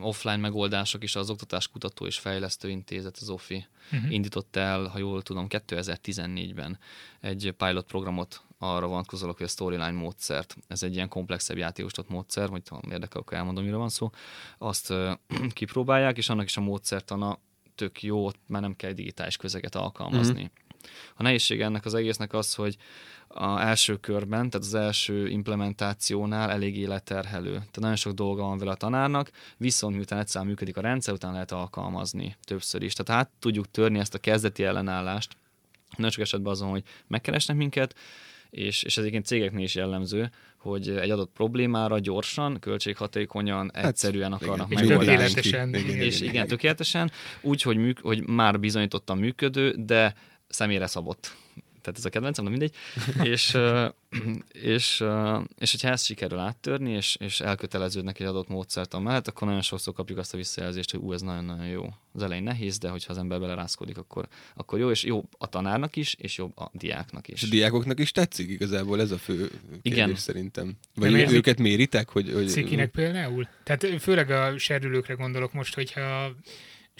[0.00, 4.12] offline megoldások is, az Oktatás Kutató és Fejlesztő Intézet, az OFI uh-huh.
[4.12, 6.78] indított el, ha jól tudom, 2014-ben
[7.20, 12.48] egy pilot programot arra vonatkozólag, hogy a storyline módszert, ez egy ilyen komplexebb játékosított módszer,
[12.48, 14.10] hogy ha érdekel, akkor elmondom, mire van szó,
[14.58, 15.12] azt uh,
[15.52, 17.38] kipróbálják, és annak is a módszertana
[17.74, 20.40] tök jó, már nem kell digitális közeget alkalmazni.
[20.40, 20.69] Mm-hmm.
[21.16, 22.76] A nehézség ennek az egésznek az, hogy
[23.28, 27.52] a első körben, tehát az első implementációnál elég életterhelő.
[27.52, 31.32] Tehát nagyon sok dolga van vele a tanárnak, viszont miután egyszer működik a rendszer, utána
[31.32, 32.92] lehet alkalmazni többször is.
[32.92, 35.36] Tehát hát tudjuk törni ezt a kezdeti ellenállást.
[35.96, 37.94] Nagyon sok esetben azon, hogy megkeresnek minket,
[38.50, 44.32] és, és ez egyébként cégeknél is jellemző, hogy egy adott problémára gyorsan, költséghatékonyan, hát, egyszerűen
[44.32, 44.86] akarnak igen.
[44.86, 45.36] megoldást.
[45.36, 45.74] És igen,
[46.20, 50.14] igen, tökéletesen, úgy, hogy, műk, hogy már bizonyítottan működő, de
[50.50, 51.36] személyre szabott
[51.80, 52.74] tehát ez a kedvencem, de mindegy,
[53.22, 53.56] és,
[54.74, 55.04] és,
[55.58, 59.94] és hogyha ezt sikerül áttörni, és, és elköteleződnek egy adott módszert mellett, akkor nagyon sokszor
[59.94, 61.88] kapjuk azt a visszajelzést, hogy ú, ez nagyon-nagyon jó.
[62.12, 65.96] Az elején nehéz, de hogyha az ember belerázkodik, akkor, akkor jó, és jó a tanárnak
[65.96, 67.42] is, és jobb a diáknak is.
[67.42, 70.14] És a diákoknak is tetszik igazából ez a fő kérdés Igen.
[70.14, 70.76] szerintem.
[70.94, 72.08] Vagy nem őket méritek?
[72.08, 72.48] Hogy, hogy...
[72.48, 73.48] Cikinek például?
[73.64, 76.32] Tehát főleg a serdülőkre gondolok most, hogyha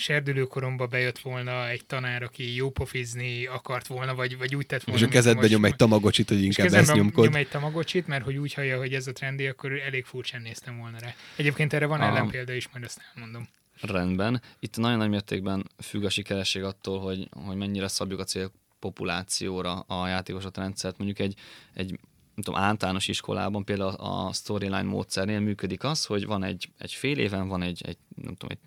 [0.00, 5.00] serdülőkoromba bejött volna egy tanár, aki jó pofizni akart volna, vagy, vagy úgy tett volna.
[5.00, 7.24] És a kezedbe nyom egy tamagocsit, hogy inkább ezt nyomkod.
[7.24, 10.78] nyom egy tamagocsit, mert hogy úgy hallja, hogy ez a trendi, akkor elég furcsán néztem
[10.78, 11.14] volna rá.
[11.36, 13.48] Egyébként erre van ellenpélda is, majd azt elmondom.
[13.80, 14.42] Rendben.
[14.58, 19.78] Itt nagyon nagy mértékben függ a sikeresség attól, hogy, hogy mennyire szabjuk a cél populációra
[19.78, 20.98] a játékosat rendszert.
[20.98, 21.34] Mondjuk egy,
[21.74, 21.98] egy
[22.40, 27.18] nem tudom, általános iskolában például a storyline módszernél működik az, hogy van egy, egy fél
[27.18, 28.58] éven, van egy, egy, nem tudom, egy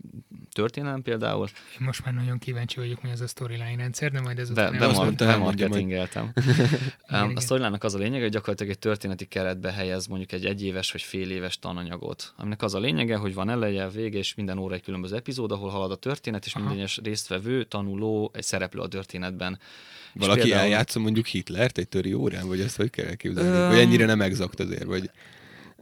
[0.51, 1.47] történelem például.
[1.79, 4.71] Én most már nagyon kíváncsi vagyok, mi az a storyline rendszer, de majd ez be,
[4.71, 6.33] be, be, bemarketingeltem.
[7.35, 11.01] a storyline az a lényege, hogy gyakorlatilag egy történeti keretbe helyez mondjuk egy egyéves vagy
[11.01, 14.83] fél éves tananyagot, aminek az a lényege, hogy van eleje, vége, és minden óra egy
[14.83, 16.59] különböző epizód, ahol halad a történet, és Aha.
[16.59, 19.59] minden egyes résztvevő, tanuló, egy szereplő a történetben.
[20.13, 20.61] Valaki például...
[20.61, 23.49] eljátsza mondjuk Hitlert egy töri órán, vagy ezt hogy kell elképzelni?
[23.49, 23.67] Um...
[23.67, 25.09] Vagy ennyire nem exakt azért, vagy...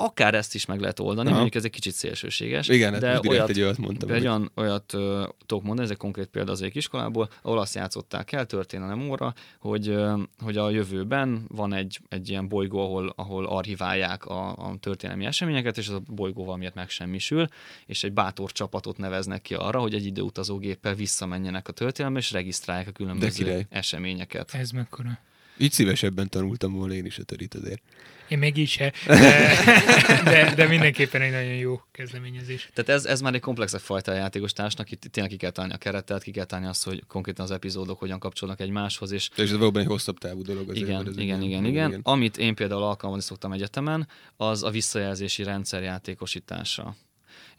[0.03, 1.37] Akár ezt is meg lehet oldani, Aha.
[1.39, 2.67] mondjuk ez egy kicsit szélsőséges.
[2.67, 4.09] Igen, de hát olyat, egy olyat mondtam.
[4.09, 5.01] Egy olyan, olyat uh,
[5.45, 9.33] tudok mondani, ez egy konkrét példa az egyik iskolából, ahol azt játszották el, történelem óra,
[9.59, 14.75] hogy, uh, hogy a jövőben van egy, egy ilyen bolygó, ahol, ahol archiválják a, a
[14.79, 17.47] történelmi eseményeket, és az a bolygó valamiért megsemmisül,
[17.85, 22.87] és egy bátor csapatot neveznek ki arra, hogy egy időutazógéppel visszamenjenek a történelembe, és regisztrálják
[22.87, 24.53] a különböző eseményeket.
[24.53, 25.19] Ez mekkora?
[25.61, 27.81] Így szívesebben tanultam volna én is a törit azért.
[28.27, 32.69] Én még így se, de, de, de mindenképpen egy nagyon jó kezdeményezés.
[32.73, 35.75] Tehát ez, ez már egy komplexebb fajta a játékos társnak, itt tényleg ki kell találni
[35.75, 39.11] a keretet, ki kell találni azt, hogy konkrétan az epizódok hogyan kapcsolnak egymáshoz.
[39.11, 40.69] És, és ez valóban egy hosszabb távú dolog.
[40.69, 41.99] Azért, igen, igen, igen, igen, igen.
[42.03, 46.95] Amit én például alkalmazni szoktam egyetemen, az a visszajelzési rendszer játékosítása.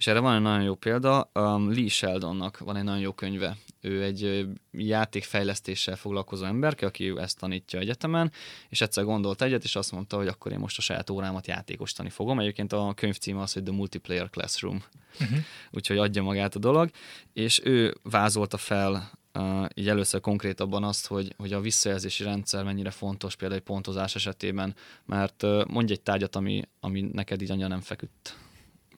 [0.03, 3.57] És erre van egy nagyon jó példa, um, Lee Sheldonnak van egy nagyon jó könyve.
[3.81, 8.33] Ő egy játékfejlesztéssel foglalkozó emberke, aki ezt tanítja egyetemen,
[8.69, 12.09] és egyszer gondolt egyet, és azt mondta, hogy akkor én most a saját órámat játékosítani
[12.09, 12.41] fogom.
[12.41, 14.83] Egyébként a könyv címe az, hogy The Multiplayer Classroom.
[15.21, 15.39] Uh-huh.
[15.71, 16.91] Úgyhogy adja magát a dolog,
[17.33, 22.91] és ő vázolta fel Uh, így először konkrétabban azt, hogy, hogy a visszajelzési rendszer mennyire
[22.91, 27.69] fontos például egy pontozás esetében, mert uh, mondj egy tárgyat, ami, ami neked így annyira
[27.69, 28.37] nem feküdt.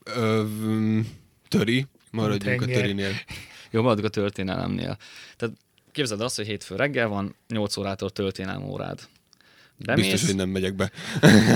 [0.05, 1.01] Ö,
[1.49, 2.77] töri, maradjunk Tenger.
[2.77, 3.13] a törinél.
[3.71, 4.97] Jó, maradjunk a történelemnél.
[5.37, 5.55] Tehát
[5.93, 9.09] képzeld azt, hogy hétfő reggel van, 8 órától történelem órád.
[9.77, 10.91] Bemész, Biztos, hogy nem megyek be.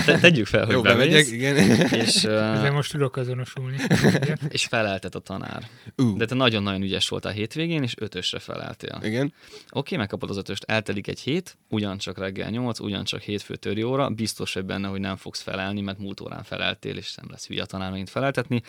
[0.04, 1.56] Te, tegyük fel, hogy Jó, bemész, bemegyek, igen.
[1.90, 3.76] És, uh, most tudok azonosulni.
[4.48, 5.68] és feleltet a tanár.
[5.96, 6.16] Uh.
[6.16, 9.00] De te nagyon-nagyon ügyes voltál a hétvégén, és ötösre feleltél.
[9.02, 9.26] Igen.
[9.26, 9.34] Oké,
[9.70, 14.54] okay, megkapod az ötöst, eltelik egy hét, ugyancsak reggel 8, ugyancsak hétfő töri óra, biztos
[14.54, 17.66] vagy benne, hogy nem fogsz felelni, mert múlt órán feleltél, és nem lesz hülye a
[17.66, 18.62] tanár megint feleltetni.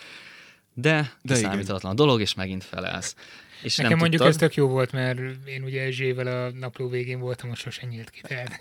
[0.74, 3.16] De, de számítalatlan a dolog, és megint felelsz.
[3.62, 4.42] És Nekem nem mondjuk tudtad...
[4.42, 8.10] ez tök jó volt, mert én ugye Zsével a napló végén voltam, most sosem nyílt
[8.10, 8.22] ki.
[8.22, 8.60] Tehát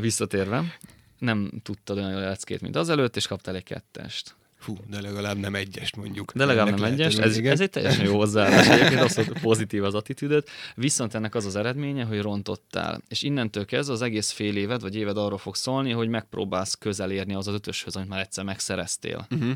[0.00, 0.64] visszatérve,
[1.18, 4.34] nem tudtad olyan jól leckét, mint azelőtt, és kaptál egy kettest.
[4.58, 6.32] Fú, de legalább nem egyest mondjuk.
[6.34, 8.68] De legalább nem egyest, ez, ez egy teljesen jó hozzáállás.
[8.68, 13.02] Egyébként hogy pozitív az attitűdöt, viszont ennek az az eredménye, hogy rontottál.
[13.08, 17.10] És innentől kezdve az egész fél éved, vagy éved arról fog szólni, hogy megpróbálsz közel
[17.10, 19.26] érni az az ötöshöz, amit már egyszer megszereztél.
[19.30, 19.52] Uh-huh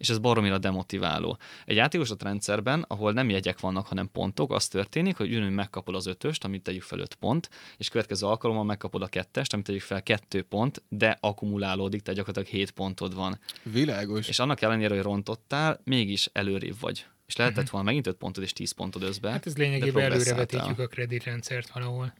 [0.00, 1.38] és ez baromira demotiváló.
[1.64, 6.06] Egy játékosat rendszerben, ahol nem jegyek vannak, hanem pontok, az történik, hogy ugyanúgy megkapod az
[6.06, 10.02] ötöst, amit tegyük fel öt pont, és következő alkalommal megkapod a kettest, amit tegyük fel
[10.02, 13.38] kettő pont, de akkumulálódik, tehát gyakorlatilag hét pontod van.
[13.62, 14.28] Világos.
[14.28, 17.06] És annak ellenére, hogy rontottál, mégis előrébb vagy.
[17.26, 17.72] És lehetett uh-huh.
[17.72, 19.30] volna megint 5 pontod és 10 pontod összbe.
[19.30, 22.14] Hát ez lényegében előrevetítjük a kreditrendszert valahol.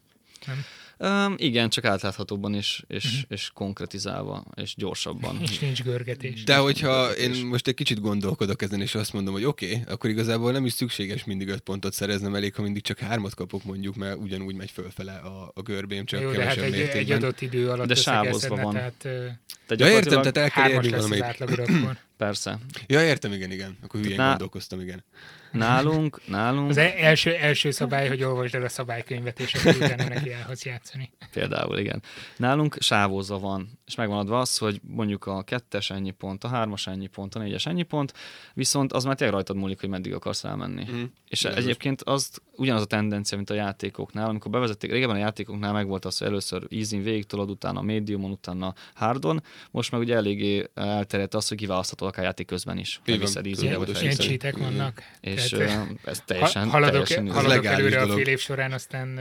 [0.47, 0.65] Nem?
[1.03, 3.21] Um, igen, csak átláthatóban és, és, uh-huh.
[3.29, 5.39] és konkretizálva, és gyorsabban.
[5.41, 6.45] És nincs görgetés.
[6.45, 10.11] De hogyha én most egy kicsit gondolkodok ezen, és azt mondom, hogy oké, okay, akkor
[10.11, 13.97] igazából nem is szükséges mindig öt pontot szereznem, elég, ha mindig csak hármat kapok mondjuk,
[13.97, 17.71] mert ugyanúgy megy fölfele a, a görbém, csak Jó, kevesebb hát egy, egy adott idő
[17.71, 18.73] alatt de sávozva van.
[18.73, 19.03] Tehát,
[19.67, 22.09] de ja, értem, tehát el kell érni valamelyik.
[22.21, 22.59] Persze.
[22.87, 23.79] Ja, értem, igen, igen.
[23.83, 25.05] Akkor hülyén gondolkoztam, igen.
[25.53, 26.71] Nálunk, nálunk...
[26.71, 30.65] Az e- első, első szabály, hogy olvasd el a szabálykönyvet, és akkor utána neki elhoz
[30.65, 31.11] játszani.
[31.33, 32.03] Például, igen.
[32.37, 36.87] Nálunk sávózva van, és megvan adva az, hogy mondjuk a kettes ennyi pont, a hármas
[36.87, 38.13] ennyi pont, a négyes ennyi pont,
[38.55, 40.87] viszont az már tényleg rajtad múlik, hogy meddig akarsz elmenni.
[40.91, 41.03] Mm.
[41.29, 44.29] És De egyébként az ugyanaz a tendencia, mint a játékoknál.
[44.29, 48.31] Amikor bevezették, régebben a játékoknál meg volt az, hogy először easy végig tolod, utána mediumon,
[48.31, 49.43] utána hardon.
[49.71, 53.01] Most meg ugye eléggé elterjedt az, hogy kiválaszthatod akár játék közben is.
[53.05, 55.03] Viszed easy vagy Ilyen cheatek vannak.
[55.21, 58.11] És Tehát, ez teljesen, haladok, teljesen haladok előre dolog.
[58.11, 59.21] a fél év során, aztán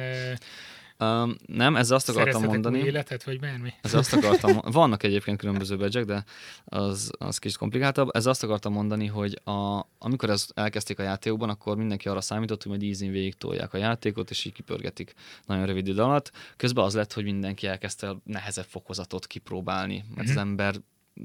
[1.04, 2.80] Um, nem, ez azt akartam mondani.
[2.80, 3.74] Életet, vagy bármi?
[3.82, 6.24] Ez azt akartam, vannak egyébként különböző badge de
[6.66, 8.10] az, az kicsit komplikáltabb.
[8.16, 12.64] Ez azt akartam mondani, hogy a, amikor ezt elkezdték a játékokban, akkor mindenki arra számított,
[12.64, 15.14] hogy majd easy végig tolják a játékot, és így kipörgetik
[15.46, 16.32] nagyon rövid idő alatt.
[16.58, 20.22] Közben az lett, hogy mindenki elkezdte a nehezebb fokozatot kipróbálni, mert mm-hmm.
[20.24, 20.40] az mhm.
[20.40, 20.76] ember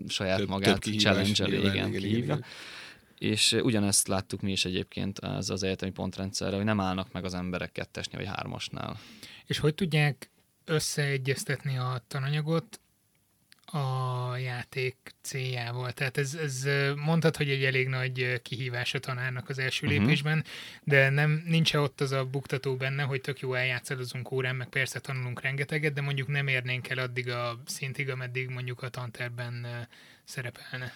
[0.08, 2.22] saját több, magát challenge igen, igen, kihívja.
[2.24, 2.44] Igen.
[3.18, 7.34] És ugyanezt láttuk mi is egyébként az, az egyetemi pontrendszerre, hogy nem állnak meg az
[7.34, 8.98] emberek kettesnél vagy hármasnál.
[9.46, 10.30] És hogy tudják
[10.64, 12.80] összeegyeztetni a tananyagot
[13.74, 15.92] a játék céljával.
[15.92, 20.02] Tehát ez, ez mondhat, hogy egy elég nagy kihívás a tanárnak az első uh-huh.
[20.02, 20.44] lépésben,
[20.82, 24.68] de nem nincs -e ott az a buktató benne, hogy tök jó eljátszadozunk órán, meg
[24.68, 29.66] persze tanulunk rengeteget, de mondjuk nem érnénk el addig a szintig, ameddig mondjuk a tanterben
[30.24, 30.92] szerepelne.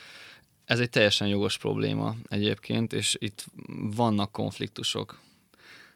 [0.65, 3.45] Ez egy teljesen jogos probléma egyébként, és itt
[3.95, 5.21] vannak konfliktusok.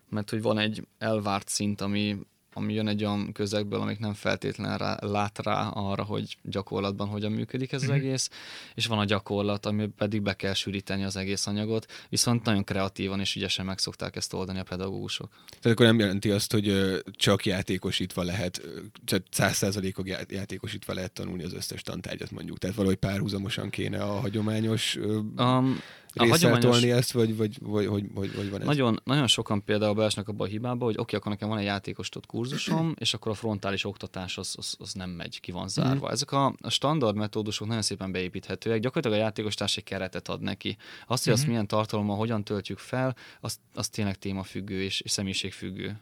[0.09, 2.19] Mert hogy van egy elvárt szint, ami
[2.57, 7.33] ami jön egy olyan közegből, amik nem feltétlenül rá, lát rá arra, hogy gyakorlatban hogyan
[7.33, 7.97] működik ez az mm-hmm.
[7.97, 8.31] egész,
[8.75, 13.21] és van a gyakorlat, ami pedig be kell sűríteni az egész anyagot, viszont nagyon kreatívan
[13.21, 15.31] és ügyesen meg szokták ezt oldani a pedagógusok.
[15.61, 18.63] Tehát akkor nem jelenti azt, hogy csak játékosítva lehet,
[19.05, 22.59] csak száz százalékok játékosítva lehet tanulni az összes tantárgyat mondjuk.
[22.59, 25.81] Tehát valahogy párhuzamosan kéne a hagyományos um,
[26.15, 26.83] a hagyományos...
[26.83, 28.67] ezt, vagy, vagy, vagy, vagy, vagy, vagy van ez?
[28.67, 31.65] Nagyon, nagyon sokan például beesnek abba a hibába, hogy oké, okay, akkor nekem van egy
[31.65, 36.09] játékostott kurzusom, és akkor a frontális oktatás az, az, az nem megy, ki van zárva.
[36.09, 36.11] Mm.
[36.11, 38.81] Ezek a, a standard metódusok nagyon szépen beépíthetőek.
[38.81, 40.77] Gyakorlatilag a játékostárs egy keretet ad neki.
[41.07, 41.37] Azt, hogy mm.
[41.37, 46.01] azt milyen tartalommal, hogyan töltjük fel, az, az tényleg témafüggő és, és személyiségfüggő.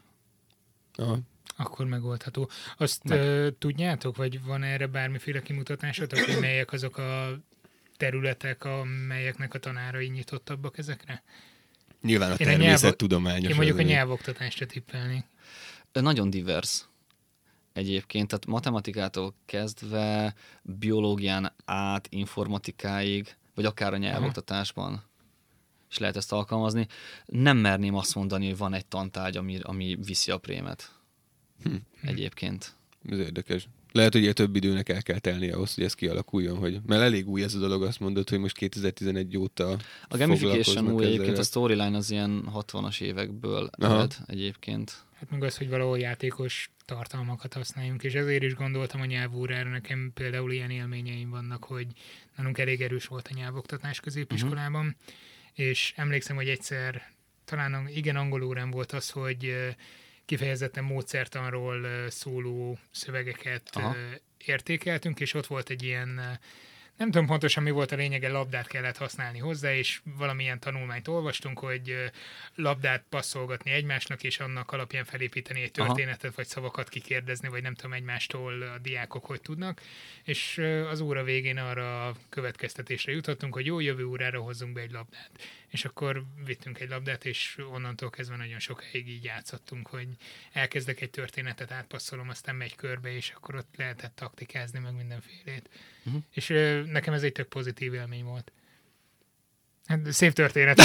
[0.95, 1.19] Aha.
[1.57, 2.49] Akkor megoldható.
[2.77, 3.19] Azt Meg.
[3.19, 7.39] uh, tudjátok, vagy van erre bármiféle kimutatásotok, hogy melyek azok a
[8.01, 11.23] területek, amelyeknek a tanárai nyitottabbak ezekre?
[12.01, 13.49] Nyilván a természettudományos.
[13.49, 15.25] Én mondjuk a nyelvoktatásra tippelni.
[15.91, 16.85] Nagyon divers
[17.73, 25.03] egyébként, tehát matematikától kezdve biológián át informatikáig, vagy akár a nyelvoktatásban
[25.89, 26.87] is lehet ezt alkalmazni.
[27.25, 30.91] Nem merném azt mondani, hogy van egy tantárgy, ami, ami viszi a prémet.
[31.63, 31.75] Hm.
[32.01, 32.75] Egyébként.
[33.09, 33.67] Ez érdekes.
[33.91, 37.43] Lehet, hogy több időnek el kell telni ahhoz, hogy ez kialakuljon, hogy, mert elég új
[37.43, 39.77] ez a dolog, azt mondod, hogy most 2011 óta
[40.07, 45.05] A gamification új egyébként, a storyline az ilyen 60-as évekből ered egyébként.
[45.19, 50.11] Hát meg az, hogy valahol játékos tartalmakat használjunk, és ezért is gondoltam a nyelvórára, nekem
[50.13, 51.87] például ilyen élményeim vannak, hogy
[52.37, 55.67] nálunk elég erős volt a nyelvoktatás középiskolában, uh-huh.
[55.67, 57.11] és emlékszem, hogy egyszer
[57.45, 59.53] talán igen angol órán volt az, hogy
[60.31, 63.95] kifejezetten módszertanról szóló szövegeket Aha.
[64.45, 66.39] értékeltünk, és ott volt egy ilyen
[66.97, 71.59] nem tudom pontosan mi volt a lényege, labdát kellett használni hozzá, és valamilyen tanulmányt olvastunk,
[71.59, 72.11] hogy
[72.55, 76.33] labdát passzolgatni egymásnak, és annak alapján felépíteni egy történetet, Aha.
[76.35, 79.81] vagy szavakat kikérdezni, vagy nem tudom egymástól a diákok hogy tudnak.
[80.23, 84.91] És az óra végén arra a következtetésre jutottunk, hogy jó, jövő órára hozzunk be egy
[84.91, 85.31] labdát.
[85.71, 90.07] És akkor vittünk egy labdát, és onnantól kezdve nagyon sokáig így játszottunk, hogy
[90.51, 95.69] elkezdek egy történetet, átpasszolom, aztán megy körbe, és akkor ott lehetett taktikázni, meg mindenfélét.
[96.05, 96.21] Uh-huh.
[96.31, 98.51] És ö, nekem ez egy tök pozitív élmény volt.
[99.85, 100.81] Hát, szép történet.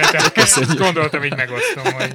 [0.32, 0.78] Köszönjük.
[0.78, 2.14] Gondoltam, így megosztom, hogy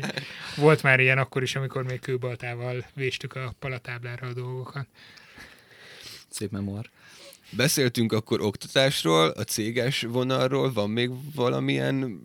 [0.56, 4.88] volt már ilyen akkor is, amikor még kőbaltával véstük a palatáblára a dolgokat.
[6.30, 6.90] Szép memoár.
[7.52, 12.22] Beszéltünk akkor oktatásról, a céges vonalról, van még valamilyen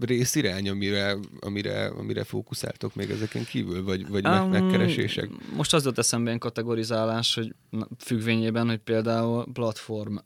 [0.00, 5.30] részirány, amire, amire, amire fókuszáltok még ezeken kívül, vagy, vagy um, megkeresések?
[5.56, 7.54] Most az jött eszembe ilyen kategorizálás, hogy
[7.98, 10.16] függvényében, hogy például platform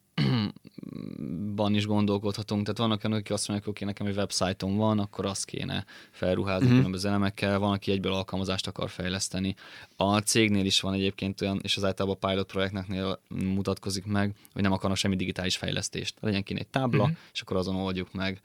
[1.55, 2.63] ban is gondolkodhatunk.
[2.63, 6.65] Tehát vannak olyanok, akik azt mondják, hogy nekem egy websájtom van, akkor azt kéne felruházni
[6.65, 6.77] uh-huh.
[6.77, 9.55] különböző elemekkel, van, aki egyből alkalmazást akar fejleszteni.
[9.97, 14.63] A cégnél is van egyébként olyan, és az általában a pilot projektneknél mutatkozik meg, hogy
[14.63, 16.15] nem akarnak semmi digitális fejlesztést.
[16.21, 17.17] Legyen kéne egy tábla, uh-huh.
[17.33, 18.41] és akkor azon oldjuk meg,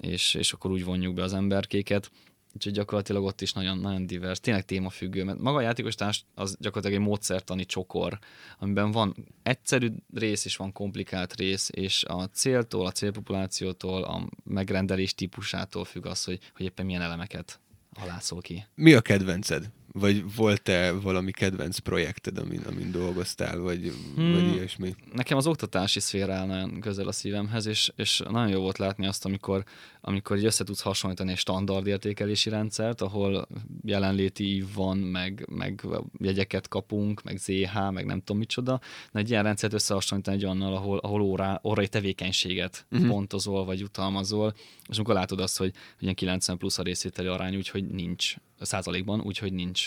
[0.00, 2.10] és, és akkor úgy vonjuk be az emberkéket.
[2.54, 6.56] Úgyhogy gyakorlatilag ott is nagyon, nagyon divers, tényleg témafüggő, mert maga a játékos társ az
[6.60, 8.18] gyakorlatilag egy módszertani csokor,
[8.58, 15.14] amiben van egyszerű rész és van komplikált rész, és a céltól, a célpopulációtól, a megrendelés
[15.14, 17.60] típusától függ az, hogy, hogy éppen milyen elemeket
[17.98, 18.66] halászol ki.
[18.74, 19.70] Mi a kedvenced?
[19.92, 24.32] Vagy volt-e valami kedvenc projekted, amin, amin dolgoztál, vagy, hmm.
[24.32, 24.94] vagy ilyesmi?
[25.12, 29.06] Nekem az oktatási szféra áll nagyon közel a szívemhez, és, és nagyon jó volt látni
[29.06, 29.64] azt, amikor,
[30.00, 33.48] amikor így össze tudsz hasonlítani egy standard értékelési rendszert, ahol
[33.84, 35.86] jelenléti ív van, meg, meg
[36.18, 38.80] jegyeket kapunk, meg ZH, meg nem tudom micsoda,
[39.12, 43.08] de egy ilyen rendszert összehasonlítani egy annal, ahol, ahol órá, órai tevékenységet uh-huh.
[43.08, 44.54] pontozol, vagy utalmazol,
[44.88, 49.52] és amikor látod azt, hogy ilyen 90 plusz a részvételi arány, úgyhogy nincs százalékban, úgyhogy
[49.52, 49.79] nincs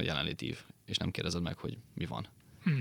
[0.00, 2.26] jelenlétív, és nem kérdezed meg, hogy mi van.
[2.62, 2.78] Hm.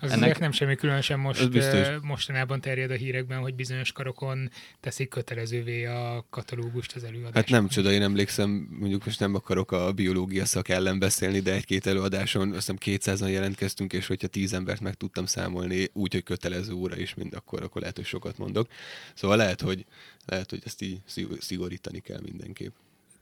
[0.00, 1.50] Az Ennek nem semmi különösen most
[2.02, 7.42] mostanában terjed a hírekben, hogy bizonyos karokon teszik kötelezővé a katalógust az előadásban.
[7.42, 11.52] Hát nem csoda, én emlékszem, mondjuk most nem akarok a biológia szak ellen beszélni, de
[11.52, 16.22] egy-két előadáson azt hiszem 200-an jelentkeztünk, és hogyha tíz embert meg tudtam számolni, úgy, hogy
[16.22, 18.68] kötelező óra is, mind akkor, akkor lehet, hogy sokat mondok.
[19.14, 19.84] Szóval lehet, hogy,
[20.26, 21.00] lehet, hogy ezt így
[21.38, 22.74] szigorítani kell mindenképp.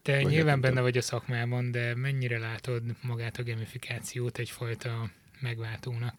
[0.07, 6.15] Te vagy nyilván benne vagy a szakmában, de mennyire látod magát a gamifikációt egyfajta megváltónak?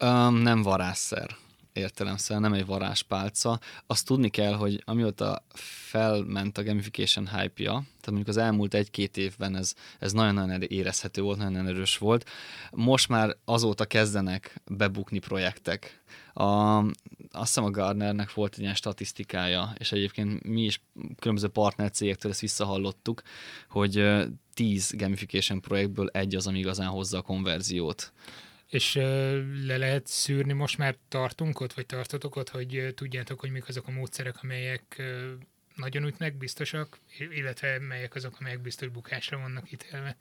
[0.00, 1.36] Um, nem varázsszer
[1.74, 3.60] értelemszerűen, nem egy varázspálca.
[3.86, 9.56] Azt tudni kell, hogy amióta felment a gamification hype-ja, tehát mondjuk az elmúlt egy-két évben
[9.56, 12.30] ez, ez nagyon-nagyon érezhető volt, nagyon erős volt.
[12.70, 16.02] Most már azóta kezdenek bebukni projektek.
[16.32, 16.92] A, azt
[17.30, 20.82] hiszem a Gardnernek volt egy ilyen statisztikája, és egyébként mi is
[21.18, 23.22] különböző partnercégektől ezt visszahallottuk,
[23.68, 28.12] hogy 10 gamification projektből egy az, ami igazán hozza a konverziót.
[28.68, 28.94] És
[29.64, 33.88] le lehet szűrni, most már tartunk ott, vagy tartotok ott, hogy tudjátok, hogy mik azok
[33.88, 35.02] a módszerek, amelyek
[35.76, 36.98] nagyon ütnek, biztosak,
[37.30, 40.16] illetve melyek azok, amelyek biztos bukásra vannak ítélve.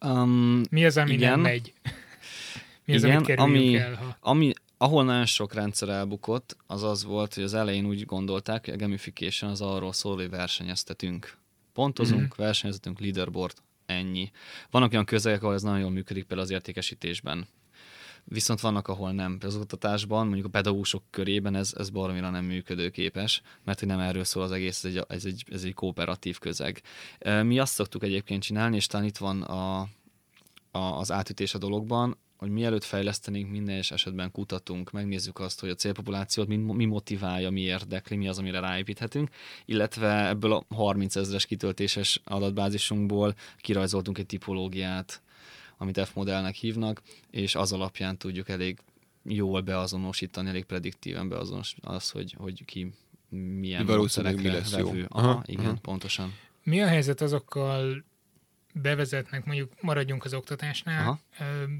[0.00, 1.30] Um, Mi az, ami igen.
[1.30, 1.72] nem megy?
[2.84, 4.16] Mi az, igen, amit ami, el, ha...
[4.20, 8.74] ami, ahol nagyon sok rendszer elbukott, az az volt, hogy az elején úgy gondolták, hogy
[8.74, 11.36] a gamification az arról szól, hogy versenyeztetünk.
[11.72, 12.30] Pontozunk, mm-hmm.
[12.36, 13.56] versenyeztetünk, leaderboard,
[13.90, 14.30] ennyi.
[14.70, 17.48] Vannak olyan közegek, ahol ez nagyon jól működik, például az értékesítésben.
[18.24, 19.38] Viszont vannak, ahol nem.
[19.40, 24.24] Az oktatásban, mondjuk a pedagógusok körében ez, ez baromira nem működőképes, mert hogy nem erről
[24.24, 26.82] szól az egész, ez egy, ez egy, ez egy kooperatív közeg.
[27.42, 29.88] Mi azt szoktuk egyébként csinálni, és talán itt van a,
[30.70, 35.68] a, az átütés a dologban, hogy mielőtt fejlesztenénk, minden és esetben kutatunk, megnézzük azt, hogy
[35.68, 39.30] a célpopulációt mi, mi motiválja, mi érdekli, mi az, amire ráépíthetünk,
[39.64, 45.22] illetve ebből a 30 ezres kitöltéses adatbázisunkból kirajzoltunk egy tipológiát,
[45.76, 48.78] amit F-modellnek hívnak, és az alapján tudjuk elég
[49.24, 52.92] jól beazonosítani, elég prediktíven beazonosítani az, hogy, hogy ki
[53.58, 54.98] milyen mi lesz vevő.
[54.98, 55.04] jó.
[55.08, 55.78] Aha, aha, igen, aha.
[55.82, 56.34] pontosan.
[56.62, 58.04] Mi a helyzet azokkal
[58.72, 61.20] bevezetnek, mondjuk maradjunk az oktatásnál, Aha.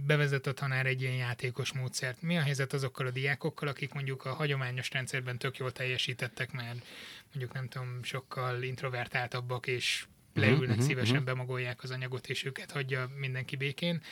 [0.06, 2.22] bevezet a tanár egy ilyen játékos módszert.
[2.22, 6.86] Mi a helyzet azokkal a diákokkal, akik mondjuk a hagyományos rendszerben tök jól teljesítettek, mert
[7.32, 11.26] mondjuk nem tudom, sokkal introvertáltabbak, és mhm, leülnek uh-huh, szívesen, uh-huh.
[11.26, 14.02] bemagolják az anyagot, és őket hagyja mindenki békén.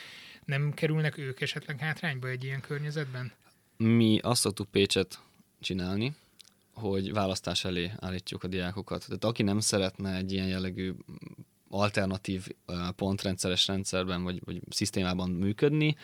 [0.44, 3.32] Nem kerülnek ők esetleg hátrányba egy ilyen környezetben?
[3.76, 5.18] Mi azt szoktuk Pécset
[5.60, 6.16] csinálni,
[6.72, 9.06] hogy választás elé állítjuk a diákokat.
[9.06, 10.92] Tehát aki nem szeretne egy ilyen jellegű
[11.70, 12.46] alternatív
[12.96, 15.96] pontrendszeres rendszerben vagy, vagy szisztémában működni,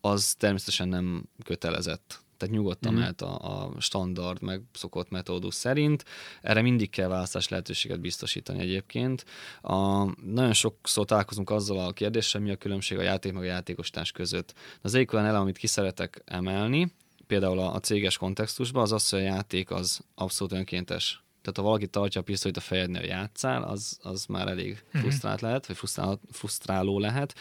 [0.00, 2.20] az természetesen nem kötelezett.
[2.42, 2.96] Tehát nyugodtan mm.
[2.96, 6.04] mehet a, a standard, meg szokott metódus szerint.
[6.40, 9.24] Erre mindig kell választás lehetőséget biztosítani egyébként.
[9.60, 14.12] A, nagyon sokszor találkozunk azzal a kérdéssel, mi a különbség a játék meg a játékostárs
[14.12, 14.54] között.
[14.80, 16.92] Az egyik olyan elem, amit ki szeretek emelni,
[17.26, 21.62] például a, a céges kontextusban, az az, hogy a játék az abszolút önkéntes tehát ha
[21.62, 25.02] valaki tartja a pisztolyt a fejednél, játszál, az, az már elég mhm.
[25.02, 27.34] frusztrált lehet, vagy frusztrál, frusztráló lehet.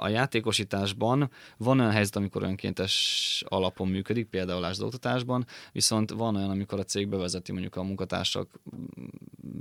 [0.00, 6.50] A játékosításban van olyan helyzet, amikor önkéntes alapon működik, például az oktatásban, viszont van olyan,
[6.50, 8.60] amikor a cég bevezeti mondjuk a munkatársak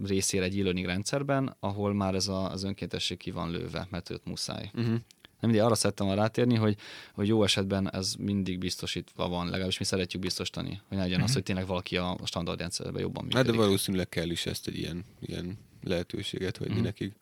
[0.04, 4.26] részére egy e rendszerben, ahol már ez a, az önkéntesség ki van lőve, mert őt
[4.26, 4.71] muszáj.
[4.74, 5.00] Uh-huh
[5.41, 6.75] nem mindig arra szerettem volna rátérni, hogy,
[7.13, 11.23] hogy jó esetben ez mindig biztosítva van, legalábbis mi szeretjük biztosítani, hogy ne legyen uh-huh.
[11.23, 11.34] az, mhm.
[11.34, 13.45] hogy tényleg valaki a standard rendszerben jobban működik.
[13.45, 16.88] Hát de valószínűleg kell is ezt egy ilyen, ilyen lehetőséget hagyni uh-huh.
[16.88, 17.13] nekik.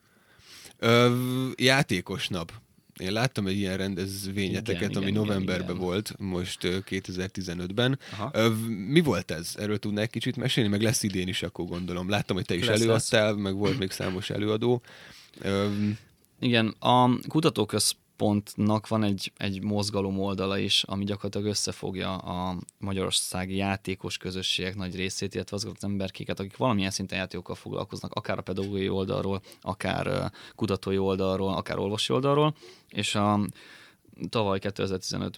[0.78, 2.52] Ö, játékos nap.
[2.98, 8.00] Én láttam egy ilyen rendezvényeteket, igen, ami igen, novemberben igen, volt, most 2015-ben.
[8.12, 8.50] Aha.
[8.88, 9.56] Mi volt ez?
[9.58, 10.70] Erről tudnál egy kicsit mesélni?
[10.70, 12.10] Meg lesz idén is, akkor gondolom.
[12.10, 13.42] Láttam, hogy te is lesz, előadtál, lesz.
[13.42, 14.82] meg volt még számos előadó.
[16.40, 17.10] Igen, a
[18.20, 24.96] kutatóközpontnak van egy, egy mozgalom oldala is, ami gyakorlatilag összefogja a magyarországi játékos közösségek nagy
[24.96, 30.32] részét, illetve azokat az emberkéket, akik valamilyen szinten játékokkal foglalkoznak, akár a pedagógiai oldalról, akár
[30.56, 32.56] kutatói oldalról, akár olvasi oldalról,
[32.90, 33.40] és a
[34.30, 35.38] tavaly 2015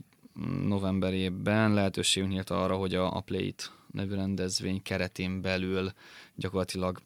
[0.67, 5.91] novemberében lehetőségünk nyílt arra, hogy a, a Play-it nevű rendezvény keretén belül
[6.35, 7.01] gyakorlatilag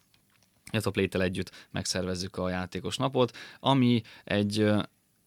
[0.83, 4.71] a Playtel együtt megszervezzük a játékos napot, ami egy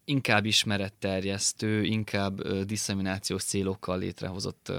[0.08, 4.72] inkább ismeretterjesztő, inkább disszeminációs célokkal létrehozott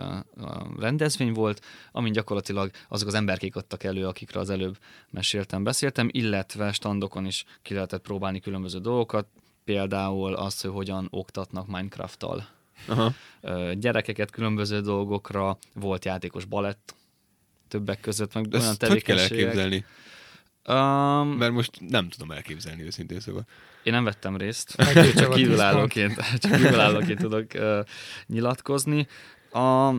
[0.79, 1.61] rendezvény volt,
[1.91, 4.77] amin gyakorlatilag azok az emberkék adtak elő, akikre az előbb
[5.09, 9.27] meséltem, beszéltem, illetve standokon is ki lehetett próbálni különböző dolgokat,
[9.63, 12.47] például azt, hogy hogyan oktatnak Minecraft-tal.
[12.87, 13.13] Aha.
[13.73, 16.95] Gyerekeket különböző dolgokra, volt játékos balett,
[17.67, 19.27] többek között, meg olyan tevékenységek.
[19.27, 19.85] kell elképzelni?
[20.69, 23.45] Um, Mert most nem tudom elképzelni őszintén szóval.
[23.83, 24.75] Én nem vettem részt,
[25.15, 27.79] csak kívülállóként, csak kívülállóként tudok uh,
[28.25, 29.07] nyilatkozni.
[29.51, 29.93] A,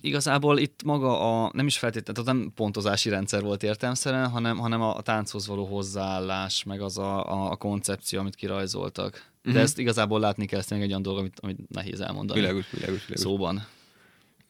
[0.00, 4.82] igazából itt maga a, nem is feltétlenül, tehát nem pontozási rendszer volt értelmszerűen, hanem, hanem
[4.82, 9.12] a, tánchoz való hozzáállás, meg az a, a, a koncepció, amit kirajzoltak.
[9.12, 9.28] Uh-huh.
[9.42, 9.58] De mhm.
[9.58, 12.40] ezt igazából látni kell, ezt egy olyan dolog, amit, amit nehéz elmondani.
[12.40, 13.20] Világos, világos, világos.
[13.20, 13.66] Szóban.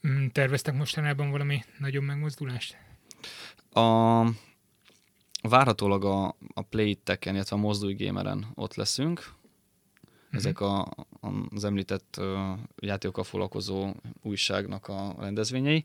[0.08, 2.76] Mm, terveztek mostanában valami nagyobb megmozdulást?
[3.72, 4.20] A,
[5.42, 9.18] Várhatólag a, a Play-teken, illetve a Mozdulj Gameren ott leszünk.
[9.18, 9.34] Uh-huh.
[10.30, 10.80] Ezek a,
[11.20, 15.84] a, az említett uh, játékokkal foglalkozó újságnak a rendezvényei.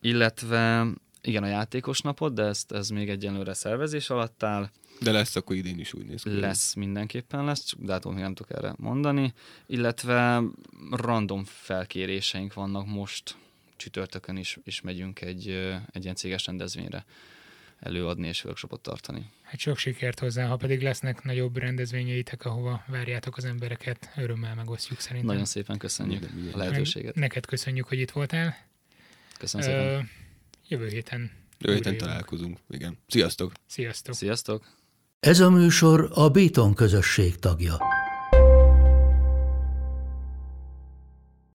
[0.00, 0.86] Illetve
[1.22, 4.70] igen, a játékos napot, de ezt, ez még egyenlőre szervezés alatt áll.
[5.00, 6.40] De lesz akkor idén is úgy néz ki.
[6.40, 9.32] Lesz, mindenképpen lesz, csak dátumot még nem tudok erre mondani.
[9.66, 10.42] Illetve
[10.90, 13.36] random felkéréseink vannak most
[13.76, 15.48] csütörtökön is, is megyünk egy,
[15.92, 17.04] egy ilyen céges rendezvényre
[17.84, 19.30] előadni és workshopot tartani.
[19.42, 25.00] Hát sok sikert hozzá, ha pedig lesznek nagyobb rendezvényeitek, ahova várjátok az embereket, örömmel megosztjuk
[25.00, 25.30] szerintem.
[25.30, 27.14] Nagyon szépen köszönjük minden, a lehetőséget.
[27.14, 28.56] Neked köszönjük, hogy itt voltál.
[29.38, 30.00] Köszönöm szépen.
[30.00, 30.06] Uh,
[30.68, 31.30] jövő héten.
[31.58, 32.98] Jövő héten találkozunk, igen.
[33.06, 33.52] Sziasztok!
[33.66, 34.14] Sziasztok!
[34.14, 34.64] Sziasztok!
[35.20, 37.76] Ez a műsor a Béton közösség tagja.